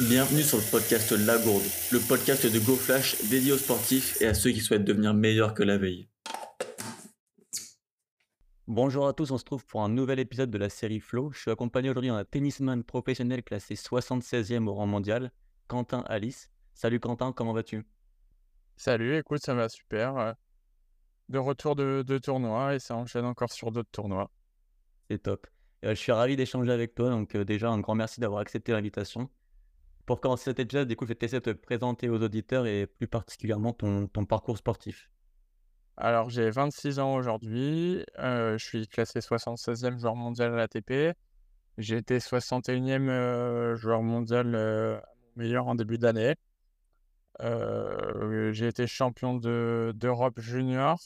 Bienvenue 0.00 0.42
sur 0.42 0.56
le 0.56 0.70
podcast 0.70 1.12
La 1.12 1.36
Gourde, 1.36 1.62
le 1.92 1.98
podcast 2.08 2.50
de 2.50 2.58
GoFlash 2.58 3.28
dédié 3.28 3.52
aux 3.52 3.58
sportifs 3.58 4.22
et 4.22 4.26
à 4.26 4.32
ceux 4.32 4.50
qui 4.50 4.60
souhaitent 4.60 4.86
devenir 4.86 5.12
meilleurs 5.12 5.52
que 5.52 5.62
la 5.62 5.76
veille. 5.76 6.08
Bonjour 8.66 9.06
à 9.06 9.12
tous, 9.12 9.30
on 9.32 9.38
se 9.38 9.44
trouve 9.44 9.66
pour 9.66 9.82
un 9.82 9.90
nouvel 9.90 10.18
épisode 10.18 10.50
de 10.50 10.56
la 10.56 10.70
série 10.70 10.98
Flow. 10.98 11.30
Je 11.32 11.40
suis 11.40 11.50
accompagné 11.50 11.90
aujourd'hui 11.90 12.08
d'un 12.08 12.24
tennisman 12.24 12.82
professionnel 12.82 13.42
classé 13.42 13.74
76e 13.74 14.66
au 14.66 14.72
rang 14.72 14.86
mondial, 14.86 15.30
Quentin 15.68 16.04
Alice. 16.06 16.50
Salut 16.72 16.98
Quentin, 16.98 17.32
comment 17.32 17.52
vas-tu? 17.52 17.84
Salut, 18.76 19.18
écoute, 19.18 19.42
ça 19.44 19.52
va 19.52 19.68
super. 19.68 20.36
De 21.28 21.38
retour 21.38 21.76
de, 21.76 22.02
de 22.06 22.16
tournoi 22.16 22.76
et 22.76 22.78
ça 22.78 22.96
enchaîne 22.96 23.26
encore 23.26 23.52
sur 23.52 23.70
d'autres 23.70 23.90
tournois. 23.92 24.30
C'est 25.10 25.22
top. 25.22 25.46
Euh, 25.84 25.90
je 25.90 26.00
suis 26.00 26.12
ravi 26.12 26.36
d'échanger 26.36 26.72
avec 26.72 26.94
toi, 26.94 27.10
donc 27.10 27.34
euh, 27.34 27.44
déjà 27.44 27.68
un 27.68 27.80
grand 27.80 27.94
merci 27.94 28.20
d'avoir 28.20 28.40
accepté 28.40 28.72
l'invitation. 28.72 29.28
Pour 30.06 30.20
commencer 30.20 30.44
cet 30.44 30.58
épisode, 30.58 30.88
du 30.88 30.96
coup, 30.96 31.06
je 31.06 31.12
vais 31.14 31.28
de 31.28 31.38
te 31.38 31.50
présenter 31.50 32.08
aux 32.08 32.20
auditeurs 32.20 32.66
et 32.66 32.86
plus 32.86 33.06
particulièrement 33.06 33.72
ton, 33.72 34.08
parcours 34.26 34.58
sportif. 34.58 35.08
Alors, 35.96 36.28
j'ai 36.28 36.50
26 36.50 36.98
ans 36.98 37.14
aujourd'hui, 37.14 38.04
euh, 38.18 38.58
je 38.58 38.64
suis 38.64 38.88
classé 38.88 39.20
76e 39.20 39.98
joueur 39.98 40.16
mondial 40.16 40.54
à 40.54 40.56
l'ATP. 40.56 41.16
J'ai 41.78 41.96
été 41.96 42.18
61e 42.18 43.08
euh, 43.08 43.76
joueur 43.76 44.02
mondial 44.02 44.54
euh, 44.54 44.98
meilleur 45.36 45.68
en 45.68 45.76
début 45.76 45.98
d'année. 45.98 46.34
J'ai 47.40 48.66
été 48.66 48.86
champion 48.86 49.36
de, 49.36 49.92
d'Europe 49.94 50.40
junior 50.40 50.98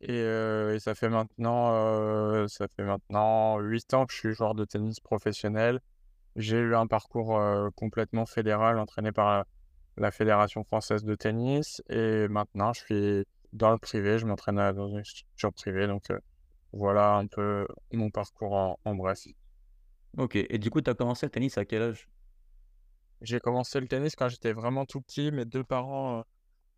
et, 0.00 0.78
ça 0.78 0.94
fait 0.94 1.08
maintenant, 1.08 2.46
ça 2.48 2.68
fait 2.68 2.84
maintenant 2.84 3.58
8 3.58 3.94
ans 3.94 4.06
que 4.06 4.12
je 4.12 4.18
suis 4.18 4.32
joueur 4.32 4.54
de 4.54 4.64
tennis 4.64 5.00
professionnel. 5.00 5.80
J'ai 6.36 6.58
eu 6.58 6.74
un 6.74 6.86
parcours 6.86 7.38
euh, 7.38 7.70
complètement 7.76 8.26
fédéral 8.26 8.78
entraîné 8.78 9.10
par 9.10 9.26
la, 9.26 9.46
la 9.96 10.10
Fédération 10.10 10.64
française 10.64 11.02
de 11.02 11.14
tennis 11.14 11.82
et 11.88 12.28
maintenant 12.28 12.74
je 12.74 12.80
suis 12.80 13.24
dans 13.54 13.70
le 13.70 13.78
privé, 13.78 14.18
je 14.18 14.26
m'entraîne 14.26 14.56
dans 14.56 14.88
une 14.88 15.02
structure 15.02 15.52
privée 15.52 15.86
donc 15.86 16.10
euh, 16.10 16.18
voilà 16.72 17.14
un 17.14 17.26
peu 17.26 17.66
mon 17.92 18.10
parcours 18.10 18.52
en, 18.52 18.78
en 18.84 18.94
bref. 18.94 19.20
Ok, 20.18 20.36
et 20.36 20.58
du 20.58 20.68
coup, 20.70 20.82
tu 20.82 20.90
as 20.90 20.94
commencé 20.94 21.24
le 21.24 21.30
tennis 21.30 21.56
à 21.56 21.64
quel 21.64 21.82
âge? 21.82 22.08
J'ai 23.22 23.40
commencé 23.40 23.80
le 23.80 23.88
tennis 23.88 24.14
quand 24.14 24.28
j'étais 24.28 24.52
vraiment 24.52 24.84
tout 24.84 25.00
petit, 25.00 25.30
mes 25.32 25.46
deux 25.46 25.64
parents 25.64 26.18
euh, 26.18 26.22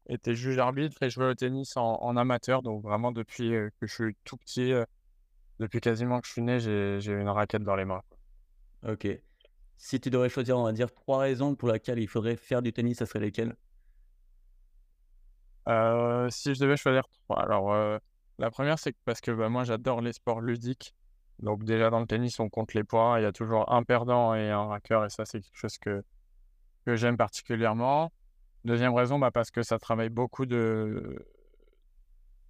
étaient 0.08 0.36
juges 0.36 0.58
arbitres 0.58 1.02
et 1.02 1.10
jouaient 1.10 1.30
au 1.30 1.34
tennis 1.34 1.76
en, 1.76 1.96
en 2.00 2.16
amateur 2.16 2.62
donc 2.62 2.82
vraiment 2.82 3.10
depuis 3.10 3.50
que 3.50 3.86
je 3.86 3.92
suis 3.92 4.16
tout 4.22 4.36
petit, 4.36 4.72
depuis 5.58 5.80
quasiment 5.80 6.20
que 6.20 6.28
je 6.28 6.32
suis 6.32 6.42
né, 6.42 6.60
j'ai 6.60 7.12
une 7.12 7.28
raquette 7.28 7.64
dans 7.64 7.74
les 7.74 7.84
mains. 7.84 8.02
Ok. 8.86 9.08
Si 9.78 9.98
tu 10.00 10.10
devrais 10.10 10.28
choisir, 10.28 10.58
on 10.58 10.64
va 10.64 10.72
dire, 10.72 10.92
trois 10.92 11.20
raisons 11.20 11.54
pour 11.54 11.70
lesquelles 11.70 11.98
il 11.98 12.08
faudrait 12.08 12.36
faire 12.36 12.60
du 12.60 12.72
tennis, 12.72 12.98
ça 12.98 13.06
serait 13.06 13.20
lesquelles? 13.20 13.56
Euh, 15.68 16.28
si 16.30 16.54
je 16.54 16.60
devais 16.60 16.76
choisir 16.76 17.02
trois, 17.08 17.42
alors 17.42 17.72
euh, 17.74 17.98
la 18.38 18.50
première 18.50 18.78
c'est 18.78 18.96
parce 19.04 19.20
que 19.20 19.30
bah, 19.30 19.50
moi 19.50 19.64
j'adore 19.64 20.00
les 20.00 20.14
sports 20.14 20.40
ludiques. 20.40 20.94
Donc 21.40 21.62
déjà 21.62 21.90
dans 21.90 22.00
le 22.00 22.06
tennis 22.06 22.40
on 22.40 22.48
compte 22.48 22.72
les 22.72 22.84
points, 22.84 23.20
il 23.20 23.22
y 23.22 23.26
a 23.26 23.32
toujours 23.32 23.70
un 23.70 23.82
perdant 23.82 24.34
et 24.34 24.50
un 24.50 24.66
vainqueur 24.66 25.04
et 25.04 25.10
ça 25.10 25.26
c'est 25.26 25.40
quelque 25.42 25.56
chose 25.58 25.76
que, 25.76 26.02
que 26.86 26.96
j'aime 26.96 27.18
particulièrement. 27.18 28.10
Deuxième 28.64 28.94
raison, 28.94 29.18
bah, 29.18 29.30
parce 29.30 29.50
que 29.50 29.62
ça 29.62 29.78
travaille 29.78 30.08
beaucoup 30.08 30.46
de, 30.46 31.24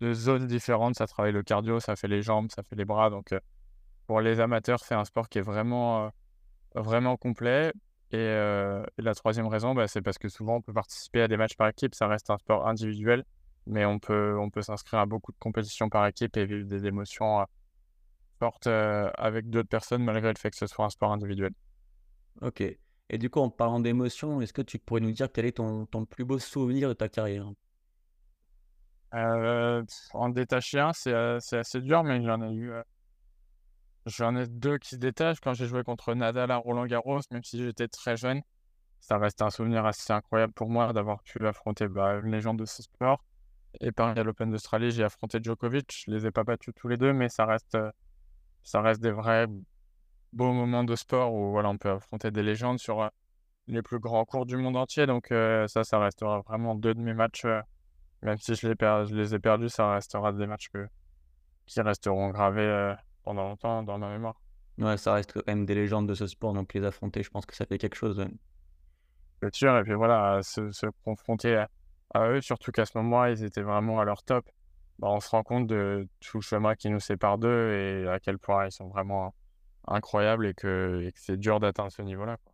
de 0.01 0.15
zones 0.15 0.47
différentes, 0.47 0.95
ça 0.95 1.09
travaille 1.09 1.33
le 1.33 1.43
cardio, 1.43 1.81
ça 1.81 1.97
fait 1.97 2.09
les 2.09 2.23
jambes, 2.23 2.51
ça 2.55 2.63
fait 2.63 2.77
les 2.77 2.85
bras. 2.85 3.11
Donc 3.11 3.33
euh, 3.33 3.41
pour 4.07 4.21
les 4.21 4.39
amateurs 4.39 4.79
c'est 4.85 4.95
un 4.95 5.05
sport 5.05 5.29
qui 5.29 5.39
est 5.39 5.43
vraiment, 5.43 6.13
vraiment 6.81 7.17
complet. 7.17 7.73
Et, 8.11 8.17
euh, 8.17 8.83
et 8.99 9.03
la 9.03 9.15
troisième 9.15 9.47
raison, 9.47 9.75
bah, 9.75 9.87
c'est 9.87 10.01
parce 10.01 10.17
que 10.19 10.29
souvent 10.29 10.57
on 10.57 10.63
peut 10.63 10.73
participer 10.73 11.23
à 11.23 11.29
des 11.29 11.37
matchs 11.37 11.57
par 11.57 11.69
équipe, 11.69 11.95
ça 11.95 12.07
reste 12.07 12.31
un 12.31 12.39
sport 12.39 12.67
individuel, 12.67 13.25
mais 13.67 13.85
on 13.85 13.99
peut, 13.99 14.39
on 14.39 14.49
peut 14.49 14.63
s'inscrire 14.63 15.01
à 15.01 15.07
beaucoup 15.07 15.31
de 15.33 15.37
compétitions 15.39 15.91
par 15.91 16.07
équipe 16.07 16.37
et 16.39 16.47
vivre 16.47 16.67
des 16.67 16.87
émotions 16.87 17.41
euh, 17.41 17.45
fortes 18.39 18.67
euh, 18.67 19.11
avec 19.19 19.51
d'autres 19.51 19.69
personnes 19.69 20.03
malgré 20.05 20.33
le 20.33 20.39
fait 20.39 20.51
que 20.51 20.57
ce 20.57 20.67
soit 20.67 20.87
un 20.87 20.91
sport 20.91 21.13
individuel. 21.13 21.53
Ok. 22.41 22.63
Et 23.11 23.19
du 23.19 23.29
coup, 23.29 23.41
en 23.41 23.51
parlant 23.51 23.81
d'émotions, 23.81 24.41
est-ce 24.41 24.53
que 24.53 24.63
tu 24.63 24.79
pourrais 24.79 25.01
nous 25.01 25.13
dire 25.13 25.29
quel 25.33 25.45
est 25.45 25.57
ton, 25.57 25.87
ton 25.87 26.05
plus 26.05 26.25
beau 26.25 26.39
souvenir 26.39 26.89
de 26.89 26.95
ta 26.95 27.09
carrière? 27.09 27.51
Euh, 29.15 29.83
en 30.13 30.29
détacher 30.29 30.81
un, 30.81 30.93
c'est 30.93 31.15
c'est 31.41 31.59
assez 31.59 31.81
dur, 31.81 32.05
mais 32.05 32.23
j'en 32.23 32.43
ai 32.43 32.53
eu, 32.53 32.71
j'en 34.07 34.37
ai 34.37 34.47
deux 34.47 34.79
qui 34.79 34.91
se 34.91 34.97
détachent. 34.97 35.41
Quand 35.41 35.55
j'ai 35.55 35.67
joué 35.67 35.83
contre 35.85 36.15
Nadal 36.15 36.51
à 36.51 36.57
Roland-Garros, 36.57 37.21
même 37.31 37.45
si 37.45 37.59
j'étais 37.65 37.89
très 37.89 38.17
jeune, 38.17 38.43
ça 39.01 39.19
reste 39.19 39.43
un 39.43 39.51
souvenir 39.51 39.87
assez 39.87 40.13
incroyable 40.13 40.53
pour 40.55 40.71
moi 40.71 40.93
d'avoir 40.93 41.23
pu 41.23 41.47
affronter 41.47 41.89
bah, 41.89 42.17
une 42.25 42.33
légende 42.33 42.59
de 42.59 42.67
ce 42.67 42.83
sport. 42.83 43.25
Et 43.81 43.93
pareil 43.93 44.19
à 44.19 44.25
l'Open 44.25 44.51
d'Australie, 44.51 44.91
j'ai 44.93 45.05
affronté 45.05 45.41
Djokovic. 45.43 46.05
Je 46.07 46.11
les 46.13 46.27
ai 46.27 46.31
pas 46.33 46.45
battus 46.45 46.75
tous 46.77 46.89
les 46.89 46.97
deux, 46.99 47.13
mais 47.13 47.29
ça 47.29 47.47
reste, 47.47 47.75
euh, 47.77 47.91
ça 48.65 48.81
reste 48.83 49.01
des 49.03 49.13
vrais 49.13 49.47
beaux 50.33 50.53
moments 50.53 50.85
de 50.85 50.97
sport 50.97 51.33
où 51.35 51.51
voilà, 51.51 51.71
on 51.71 51.79
peut 51.79 51.91
affronter 51.91 52.31
des 52.31 52.43
légendes 52.43 52.79
sur 52.79 53.03
euh, 53.03 53.09
les 53.69 53.83
plus 53.83 53.99
grands 54.01 54.25
cours 54.25 54.47
du 54.47 54.57
monde 54.57 54.77
entier. 54.77 55.07
Donc 55.07 55.33
euh, 55.33 55.67
ça, 55.69 55.85
ça 55.85 55.99
restera 56.01 56.41
vraiment 56.43 56.75
deux 56.75 56.95
de 56.95 57.01
mes 57.01 57.15
matchs. 57.15 57.47
même 58.23 58.39
si 58.39 58.55
je 58.55 58.69
les, 58.69 58.75
per- 58.77 59.05
je 59.09 59.15
les 59.17 59.35
ai 59.35 59.39
perdus, 59.39 59.69
ça 59.71 59.93
restera 59.95 60.33
des 60.33 60.47
matchs 60.47 60.71
qui 61.67 61.81
resteront 61.81 62.31
gravés 62.31 62.97
pendant 63.29 63.49
longtemps 63.49 63.83
dans 63.83 63.99
ma 63.99 64.09
mémoire. 64.11 64.41
Ouais, 64.79 64.97
ça 64.97 65.13
reste 65.13 65.33
quand 65.35 65.47
même 65.47 65.67
des 65.67 65.75
légendes 65.75 66.09
de 66.09 66.15
ce 66.15 66.27
sport, 66.27 66.53
donc 66.55 66.73
les 66.73 66.83
affronter, 66.85 67.23
je 67.23 67.29
pense 67.31 67.45
que 67.47 67.55
ça 67.55 67.67
fait 67.67 67.79
quelque 67.79 67.97
chose. 67.97 68.19
ouais. 68.19 68.29
C'est 69.43 69.55
sûr. 69.55 69.77
Et 69.79 69.83
puis 69.85 69.95
voilà, 69.95 70.41
se, 70.43 70.71
se 70.73 70.87
confronter 71.05 71.57
à, 71.57 71.69
à 72.15 72.29
eux, 72.31 72.41
surtout 72.41 72.73
qu'à 72.73 72.87
ce 72.87 72.97
moment-là, 72.99 73.31
ils 73.33 73.45
étaient 73.45 73.63
vraiment 73.63 74.01
à 74.01 74.05
leur 74.05 74.23
top. 74.25 74.49
Bah, 74.99 75.09
on 75.11 75.21
se 75.21 75.29
rend 75.31 75.43
compte 75.45 75.67
de 75.69 76.09
tout 76.21 76.39
le 76.39 76.43
chemin 76.43 76.75
qui 76.75 76.91
nous 76.91 76.99
sépare 77.01 77.39
d'eux 77.39 77.73
et 78.05 78.09
à 78.09 78.19
quel 78.21 78.39
point 78.39 78.67
ils 78.67 78.73
sont 78.73 78.89
vraiment 78.89 79.35
incroyables 79.87 80.47
et 80.47 80.55
que, 80.55 81.03
et 81.07 81.13
que 81.13 81.19
c'est 81.21 81.37
dur 81.39 81.61
d'atteindre 81.61 81.93
ce 81.93 82.03
niveau-là. 82.03 82.37
quoi. 82.39 82.53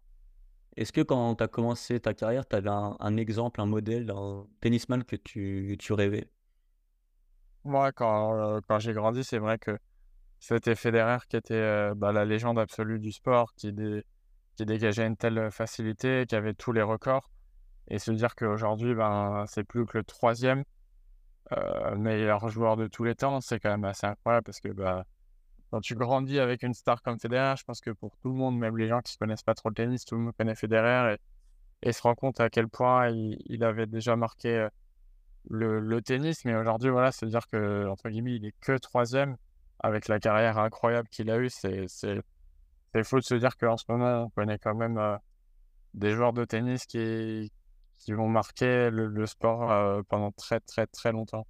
Est-ce 0.76 0.92
que 0.92 1.00
quand 1.02 1.36
tu 1.36 1.44
as 1.44 1.48
commencé 1.48 2.00
ta 2.00 2.14
carrière, 2.14 2.46
tu 2.48 2.56
avais 2.56 2.70
un, 2.70 2.96
un 3.00 3.16
exemple, 3.16 3.60
un 3.60 3.66
modèle 3.66 4.06
d'un 4.06 4.46
tennisman 4.60 5.04
que 5.04 5.16
tu, 5.16 5.76
tu 5.80 5.92
rêvais? 5.92 6.28
Moi, 7.64 7.92
quand, 7.92 8.34
euh, 8.56 8.60
quand 8.68 8.78
j'ai 8.78 8.92
grandi, 8.92 9.24
c'est 9.24 9.38
vrai 9.38 9.58
que 9.58 9.78
c'était 10.46 10.74
Federer 10.74 11.18
qui 11.26 11.36
était 11.36 11.54
euh, 11.54 11.94
bah, 11.96 12.12
la 12.12 12.26
légende 12.26 12.58
absolue 12.58 12.98
du 12.98 13.12
sport, 13.12 13.54
qui, 13.54 13.72
dé- 13.72 14.04
qui 14.56 14.66
dégageait 14.66 15.06
une 15.06 15.16
telle 15.16 15.50
facilité, 15.50 16.26
qui 16.28 16.36
avait 16.36 16.52
tous 16.52 16.72
les 16.72 16.82
records. 16.82 17.30
Et 17.88 17.98
se 17.98 18.10
dire 18.10 18.34
qu'aujourd'hui, 18.34 18.94
ben, 18.94 19.44
c'est 19.48 19.64
plus 19.64 19.86
que 19.86 19.96
le 19.96 20.04
troisième 20.04 20.64
euh, 21.52 21.96
meilleur 21.96 22.46
joueur 22.50 22.76
de 22.76 22.86
tous 22.88 23.04
les 23.04 23.14
temps, 23.14 23.40
c'est 23.40 23.58
quand 23.58 23.70
même 23.70 23.84
assez 23.84 24.06
incroyable 24.06 24.44
parce 24.44 24.60
que 24.60 24.68
bah, 24.68 25.04
quand 25.70 25.80
tu 25.80 25.94
grandis 25.94 26.38
avec 26.38 26.62
une 26.62 26.74
star 26.74 27.00
comme 27.00 27.18
Federer, 27.18 27.54
je 27.56 27.64
pense 27.64 27.80
que 27.80 27.90
pour 27.90 28.14
tout 28.18 28.28
le 28.28 28.34
monde, 28.34 28.58
même 28.58 28.76
les 28.76 28.88
gens 28.88 29.00
qui 29.00 29.16
connaissent 29.16 29.42
pas 29.42 29.54
trop 29.54 29.70
le 29.70 29.74
tennis, 29.74 30.04
tout 30.04 30.14
le 30.14 30.22
monde 30.22 30.34
connaît 30.36 30.54
Federer 30.54 31.16
et, 31.82 31.92
se 31.92 32.02
rend 32.02 32.14
compte 32.14 32.40
à 32.40 32.50
quel 32.50 32.68
point 32.68 33.08
il, 33.08 33.64
avait 33.64 33.86
déjà 33.86 34.14
marqué 34.14 34.58
euh, 34.58 34.68
le, 35.48 35.80
le 35.80 36.02
tennis. 36.02 36.44
Mais 36.44 36.54
aujourd'hui, 36.54 36.90
voilà, 36.90 37.12
c'est 37.12 37.26
dire 37.26 37.48
que 37.48 37.88
entre 37.88 38.10
guillemets, 38.10 38.36
il 38.36 38.44
est 38.46 38.54
que 38.60 38.76
troisième 38.76 39.38
avec 39.84 40.08
la 40.08 40.18
carrière 40.18 40.58
incroyable 40.58 41.08
qu'il 41.10 41.30
a 41.30 41.38
eue. 41.38 41.50
C'est 41.50 41.86
c'est 41.88 42.20
c'est 42.94 43.04
faux 43.04 43.18
de 43.18 43.24
se 43.24 43.34
dire 43.34 43.56
qu'en 43.58 43.76
ce 43.76 43.84
moment, 43.88 44.24
on 44.24 44.30
connaît 44.30 44.58
quand 44.58 44.74
même 44.74 44.98
euh, 44.98 45.16
des 45.94 46.12
joueurs 46.12 46.32
de 46.32 46.44
tennis 46.44 46.86
qui 46.86 47.52
qui 47.98 48.12
vont 48.12 48.28
marquer 48.28 48.90
le, 48.90 49.08
le 49.08 49.26
sport 49.26 49.70
euh, 49.70 50.02
pendant 50.08 50.32
très 50.32 50.60
très 50.60 50.86
très 50.86 51.12
longtemps. 51.12 51.46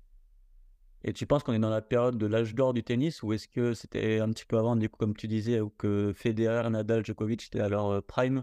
Et 1.05 1.13
tu 1.13 1.27
penses 1.27 1.43
qu'on 1.43 1.53
est 1.53 1.59
dans 1.59 1.71
la 1.71 1.83
période 1.83 2.17
de 2.19 2.27
l'âge 2.27 2.55
d'or 2.55 2.73
du 2.73 2.83
tennis 2.83 3.23
ou 3.23 3.33
est-ce 3.35 3.47
que 3.47 3.75
c'était 3.75 4.21
un 4.21 4.31
petit 4.31 4.47
peu 4.47 4.59
avant, 4.59 4.75
du 4.75 4.89
coup, 4.89 4.97
comme 4.97 5.15
tu 5.15 5.29
disais, 5.29 5.61
où 5.61 5.69
que 5.69 6.13
Federer, 6.17 6.69
Nadal, 6.71 7.05
Djokovic 7.05 7.47
étaient 7.47 7.61
à 7.61 7.69
leur 7.69 7.87
euh, 7.93 8.01
prime? 8.01 8.43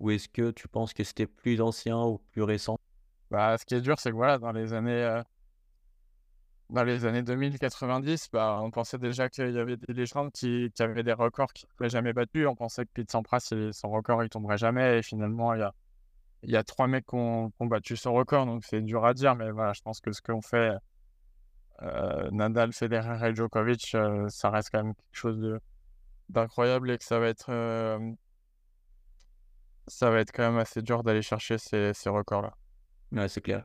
Ou 0.00 0.10
est-ce 0.10 0.28
que 0.28 0.50
tu 0.50 0.66
penses 0.68 0.92
que 0.92 1.04
c'était 1.04 1.28
plus 1.28 1.60
ancien 1.60 2.02
ou 2.02 2.18
plus 2.32 2.42
récent? 2.42 2.76
Bah, 3.30 3.56
ce 3.56 3.64
qui 3.64 3.76
est 3.76 3.80
dur, 3.80 3.98
c'est 4.00 4.10
que 4.10 4.16
voilà, 4.16 4.38
dans 4.38 4.50
les 4.50 4.72
années, 4.72 5.22
dans 6.74 6.82
les 6.82 7.04
années 7.04 7.22
2090, 7.22 8.30
bah, 8.32 8.58
on 8.60 8.70
pensait 8.72 8.98
déjà 8.98 9.28
qu'il 9.28 9.52
y 9.52 9.58
avait 9.58 9.76
des 9.76 9.92
légendes 9.92 10.32
qui, 10.32 10.72
avaient 10.80 11.04
des 11.04 11.12
records 11.12 11.52
qui 11.52 11.66
ne 11.80 11.88
jamais 11.88 12.12
battus. 12.12 12.48
On 12.48 12.56
pensait 12.56 12.84
que 12.84 12.90
Pete 12.92 13.12
Sampras, 13.12 13.52
son 13.72 13.90
record, 13.90 14.24
il 14.24 14.28
tomberait 14.28 14.58
jamais. 14.58 14.98
Et 14.98 15.02
finalement, 15.02 15.54
il 15.54 15.64
y 16.42 16.56
a, 16.56 16.64
trois 16.64 16.88
mecs 16.88 17.06
qui 17.06 17.14
ont, 17.14 17.50
qui 17.50 17.68
battu 17.68 17.96
son 17.96 18.12
record. 18.12 18.46
Donc, 18.46 18.64
c'est 18.64 18.82
dur 18.82 19.04
à 19.04 19.14
dire. 19.14 19.36
Mais 19.36 19.52
voilà, 19.52 19.72
je 19.72 19.82
pense 19.82 20.00
que 20.00 20.10
ce 20.10 20.20
qu'on 20.20 20.42
fait, 20.42 20.72
euh, 21.82 22.28
Nadal, 22.32 22.72
Federer 22.72 23.28
et 23.28 23.34
Djokovic, 23.34 23.94
euh, 23.94 24.28
ça 24.28 24.50
reste 24.50 24.70
quand 24.72 24.82
même 24.82 24.94
quelque 24.94 25.16
chose 25.16 25.60
d'incroyable 26.28 26.90
et 26.90 26.98
que 26.98 27.04
ça 27.04 27.20
va 27.20 27.28
être, 27.28 27.50
euh, 27.50 28.00
ça 29.86 30.10
va 30.10 30.18
être 30.18 30.32
quand 30.32 30.50
même 30.50 30.58
assez 30.58 30.82
dur 30.82 31.04
d'aller 31.04 31.22
chercher 31.22 31.56
ces, 31.56 31.92
ces 31.94 32.10
records-là. 32.10 32.52
Ouais, 33.12 33.28
c'est 33.28 33.42
clair. 33.42 33.64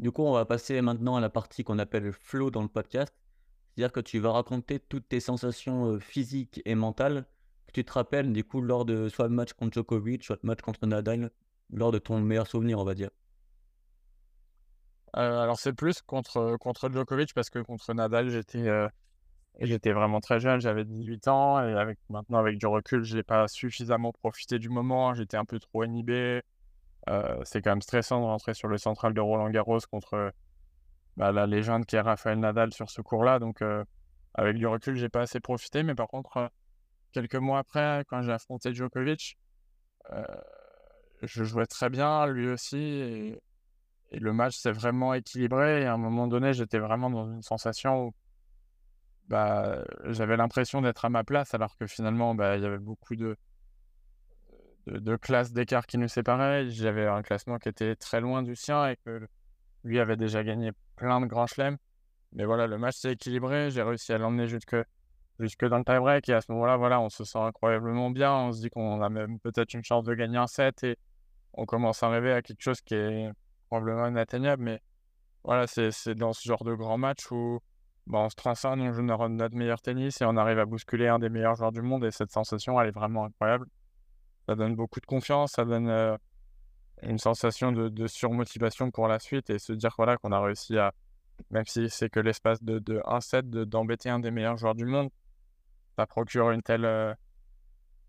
Du 0.00 0.10
coup, 0.10 0.22
on 0.22 0.32
va 0.32 0.46
passer 0.46 0.80
maintenant 0.80 1.16
à 1.16 1.20
la 1.20 1.28
partie 1.28 1.62
qu'on 1.62 1.78
appelle 1.78 2.04
le 2.04 2.12
flow 2.12 2.50
dans 2.50 2.62
le 2.62 2.68
podcast. 2.68 3.14
C'est-à-dire 3.68 3.92
que 3.92 4.00
tu 4.00 4.18
vas 4.18 4.32
raconter 4.32 4.80
toutes 4.80 5.06
tes 5.06 5.20
sensations 5.20 5.92
euh, 5.92 5.98
physiques 5.98 6.62
et 6.64 6.74
mentales 6.74 7.26
que 7.66 7.72
tu 7.72 7.84
te 7.84 7.92
rappelles, 7.92 8.32
du 8.32 8.42
coup, 8.42 8.62
lors 8.62 8.86
de 8.86 9.10
soit 9.10 9.28
le 9.28 9.34
match 9.34 9.52
contre 9.52 9.74
Djokovic, 9.74 10.24
soit 10.24 10.38
le 10.42 10.46
match 10.46 10.62
contre 10.62 10.86
Nadal, 10.86 11.30
lors 11.70 11.92
de 11.92 11.98
ton 11.98 12.18
meilleur 12.18 12.46
souvenir, 12.46 12.78
on 12.78 12.84
va 12.84 12.94
dire 12.94 13.10
euh, 15.16 15.40
alors 15.40 15.58
c'est 15.58 15.72
plus 15.72 16.02
contre, 16.02 16.56
contre 16.60 16.88
Djokovic 16.88 17.34
parce 17.34 17.50
que 17.50 17.58
contre 17.58 17.92
Nadal, 17.92 18.30
j'étais 18.30 18.68
euh, 18.68 18.88
vraiment 19.58 20.20
très 20.20 20.38
jeune, 20.38 20.60
j'avais 20.60 20.84
18 20.84 21.26
ans 21.26 21.60
et 21.60 21.94
maintenant 22.08 22.38
avec 22.38 22.58
du 22.58 22.66
recul, 22.66 23.02
je 23.02 23.16
n'ai 23.16 23.24
pas 23.24 23.48
suffisamment 23.48 24.12
profité 24.12 24.60
du 24.60 24.68
moment, 24.68 25.12
j'étais 25.14 25.36
un 25.36 25.44
peu 25.44 25.58
trop 25.58 25.82
inhibé. 25.82 26.42
Euh, 27.08 27.40
c'est 27.44 27.62
quand 27.62 27.70
même 27.70 27.82
stressant 27.82 28.20
de 28.20 28.26
rentrer 28.26 28.54
sur 28.54 28.68
le 28.68 28.78
central 28.78 29.14
de 29.14 29.20
Roland 29.20 29.48
Garros 29.50 29.80
contre 29.90 30.32
bah, 31.16 31.32
la 31.32 31.46
légende 31.46 31.86
qui 31.86 31.96
est 31.96 32.00
Rafael 32.00 32.38
Nadal 32.38 32.72
sur 32.72 32.90
ce 32.90 33.00
cours-là. 33.00 33.38
Donc 33.38 33.62
avec 34.34 34.56
du 34.56 34.66
recul, 34.66 34.96
j'ai 34.96 35.08
pas 35.08 35.22
assez 35.22 35.40
profité. 35.40 35.82
Mais 35.82 35.94
par 35.94 36.08
contre, 36.08 36.50
quelques 37.12 37.36
mois 37.36 37.60
après, 37.60 38.04
quand 38.08 38.22
j'ai 38.22 38.32
affronté 38.32 38.74
Djokovic, 38.74 39.38
je 41.22 41.44
jouais 41.44 41.66
très 41.66 41.90
bien, 41.90 42.26
lui 42.26 42.48
aussi. 42.48 42.78
Et 42.78 43.42
et 44.12 44.18
le 44.18 44.32
match 44.32 44.56
s'est 44.56 44.72
vraiment 44.72 45.14
équilibré. 45.14 45.82
Et 45.82 45.86
à 45.86 45.94
un 45.94 45.98
moment 45.98 46.26
donné, 46.26 46.52
j'étais 46.52 46.78
vraiment 46.78 47.10
dans 47.10 47.30
une 47.30 47.42
sensation 47.42 48.06
où 48.06 48.14
bah, 49.28 49.84
j'avais 50.06 50.36
l'impression 50.36 50.82
d'être 50.82 51.04
à 51.04 51.10
ma 51.10 51.22
place, 51.22 51.54
alors 51.54 51.76
que 51.76 51.86
finalement, 51.86 52.34
bah, 52.34 52.56
il 52.56 52.62
y 52.62 52.66
avait 52.66 52.78
beaucoup 52.78 53.14
de, 53.14 53.36
de, 54.86 55.16
classes 55.16 55.52
d'écart 55.52 55.86
qui 55.86 55.98
nous 55.98 56.08
séparaient. 56.08 56.68
J'avais 56.70 57.06
un 57.06 57.22
classement 57.22 57.58
qui 57.58 57.68
était 57.68 57.96
très 57.96 58.20
loin 58.20 58.42
du 58.42 58.56
sien 58.56 58.88
et 58.88 58.96
que 59.04 59.26
lui 59.84 59.98
avait 59.98 60.16
déjà 60.16 60.42
gagné 60.44 60.72
plein 60.96 61.20
de 61.20 61.26
grands 61.26 61.46
chelems. 61.46 61.76
Mais 62.32 62.44
voilà, 62.44 62.66
le 62.66 62.78
match 62.78 62.96
s'est 62.96 63.12
équilibré. 63.12 63.70
J'ai 63.70 63.82
réussi 63.82 64.12
à 64.12 64.18
l'emmener 64.18 64.46
jusque, 64.46 64.76
jusque 65.38 65.64
dans 65.66 65.78
le 65.78 65.84
tie-break. 65.84 66.28
Et 66.28 66.34
à 66.34 66.40
ce 66.40 66.52
moment-là, 66.52 66.76
voilà, 66.76 67.00
on 67.00 67.08
se 67.08 67.24
sent 67.24 67.38
incroyablement 67.38 68.10
bien. 68.10 68.32
On 68.32 68.52
se 68.52 68.60
dit 68.60 68.70
qu'on 68.70 69.02
a 69.02 69.08
même 69.08 69.40
peut-être 69.40 69.74
une 69.74 69.84
chance 69.84 70.04
de 70.04 70.14
gagner 70.14 70.38
un 70.38 70.46
set. 70.46 70.84
Et 70.84 70.96
on 71.54 71.66
commence 71.66 72.02
à 72.02 72.08
rêver 72.08 72.32
à 72.32 72.42
quelque 72.42 72.62
chose 72.62 72.80
qui 72.80 72.94
est 72.94 73.30
probablement 73.68 74.08
inatteignable, 74.08 74.62
mais 74.62 74.80
voilà, 75.44 75.66
c'est 75.66 76.14
dans 76.14 76.32
ce 76.32 76.46
genre 76.46 76.64
de 76.64 76.74
grand 76.74 76.98
match 76.98 77.30
où 77.30 77.60
bah, 78.06 78.18
on 78.18 78.28
se 78.28 78.34
transcende, 78.34 78.80
on 78.80 78.92
joue 78.92 79.02
notre 79.02 79.54
meilleur 79.54 79.80
tennis 79.80 80.20
et 80.20 80.24
on 80.24 80.36
arrive 80.36 80.58
à 80.58 80.66
bousculer 80.66 81.08
un 81.08 81.18
des 81.18 81.28
meilleurs 81.28 81.54
joueurs 81.54 81.72
du 81.72 81.80
monde 81.80 82.04
et 82.04 82.10
cette 82.10 82.30
sensation, 82.30 82.80
elle 82.80 82.88
est 82.88 82.92
vraiment 82.92 83.24
incroyable. 83.24 83.66
Ça 84.50 84.56
donne 84.56 84.74
beaucoup 84.74 84.98
de 84.98 85.06
confiance, 85.06 85.52
ça 85.52 85.64
donne 85.64 85.88
euh, 85.88 86.16
une 87.04 87.20
sensation 87.20 87.70
de, 87.70 88.06
surmotivation 88.08 88.90
pour 88.90 89.06
la 89.06 89.20
suite 89.20 89.48
et 89.48 89.60
se 89.60 89.72
dire 89.72 89.94
voilà, 89.96 90.16
qu'on 90.16 90.32
a 90.32 90.40
réussi 90.40 90.76
à, 90.76 90.92
même 91.52 91.64
si 91.66 91.88
c'est 91.88 92.10
que 92.10 92.18
l'espace 92.18 92.60
de, 92.60 92.80
de 92.80 93.00
1 93.06 93.20
set, 93.20 93.48
d'embêter 93.48 94.10
un 94.10 94.18
des 94.18 94.32
meilleurs 94.32 94.56
joueurs 94.56 94.74
du 94.74 94.86
monde, 94.86 95.08
ça 95.96 96.04
procure 96.04 96.50
une 96.50 96.62
telle, 96.62 96.84
euh, 96.84 97.14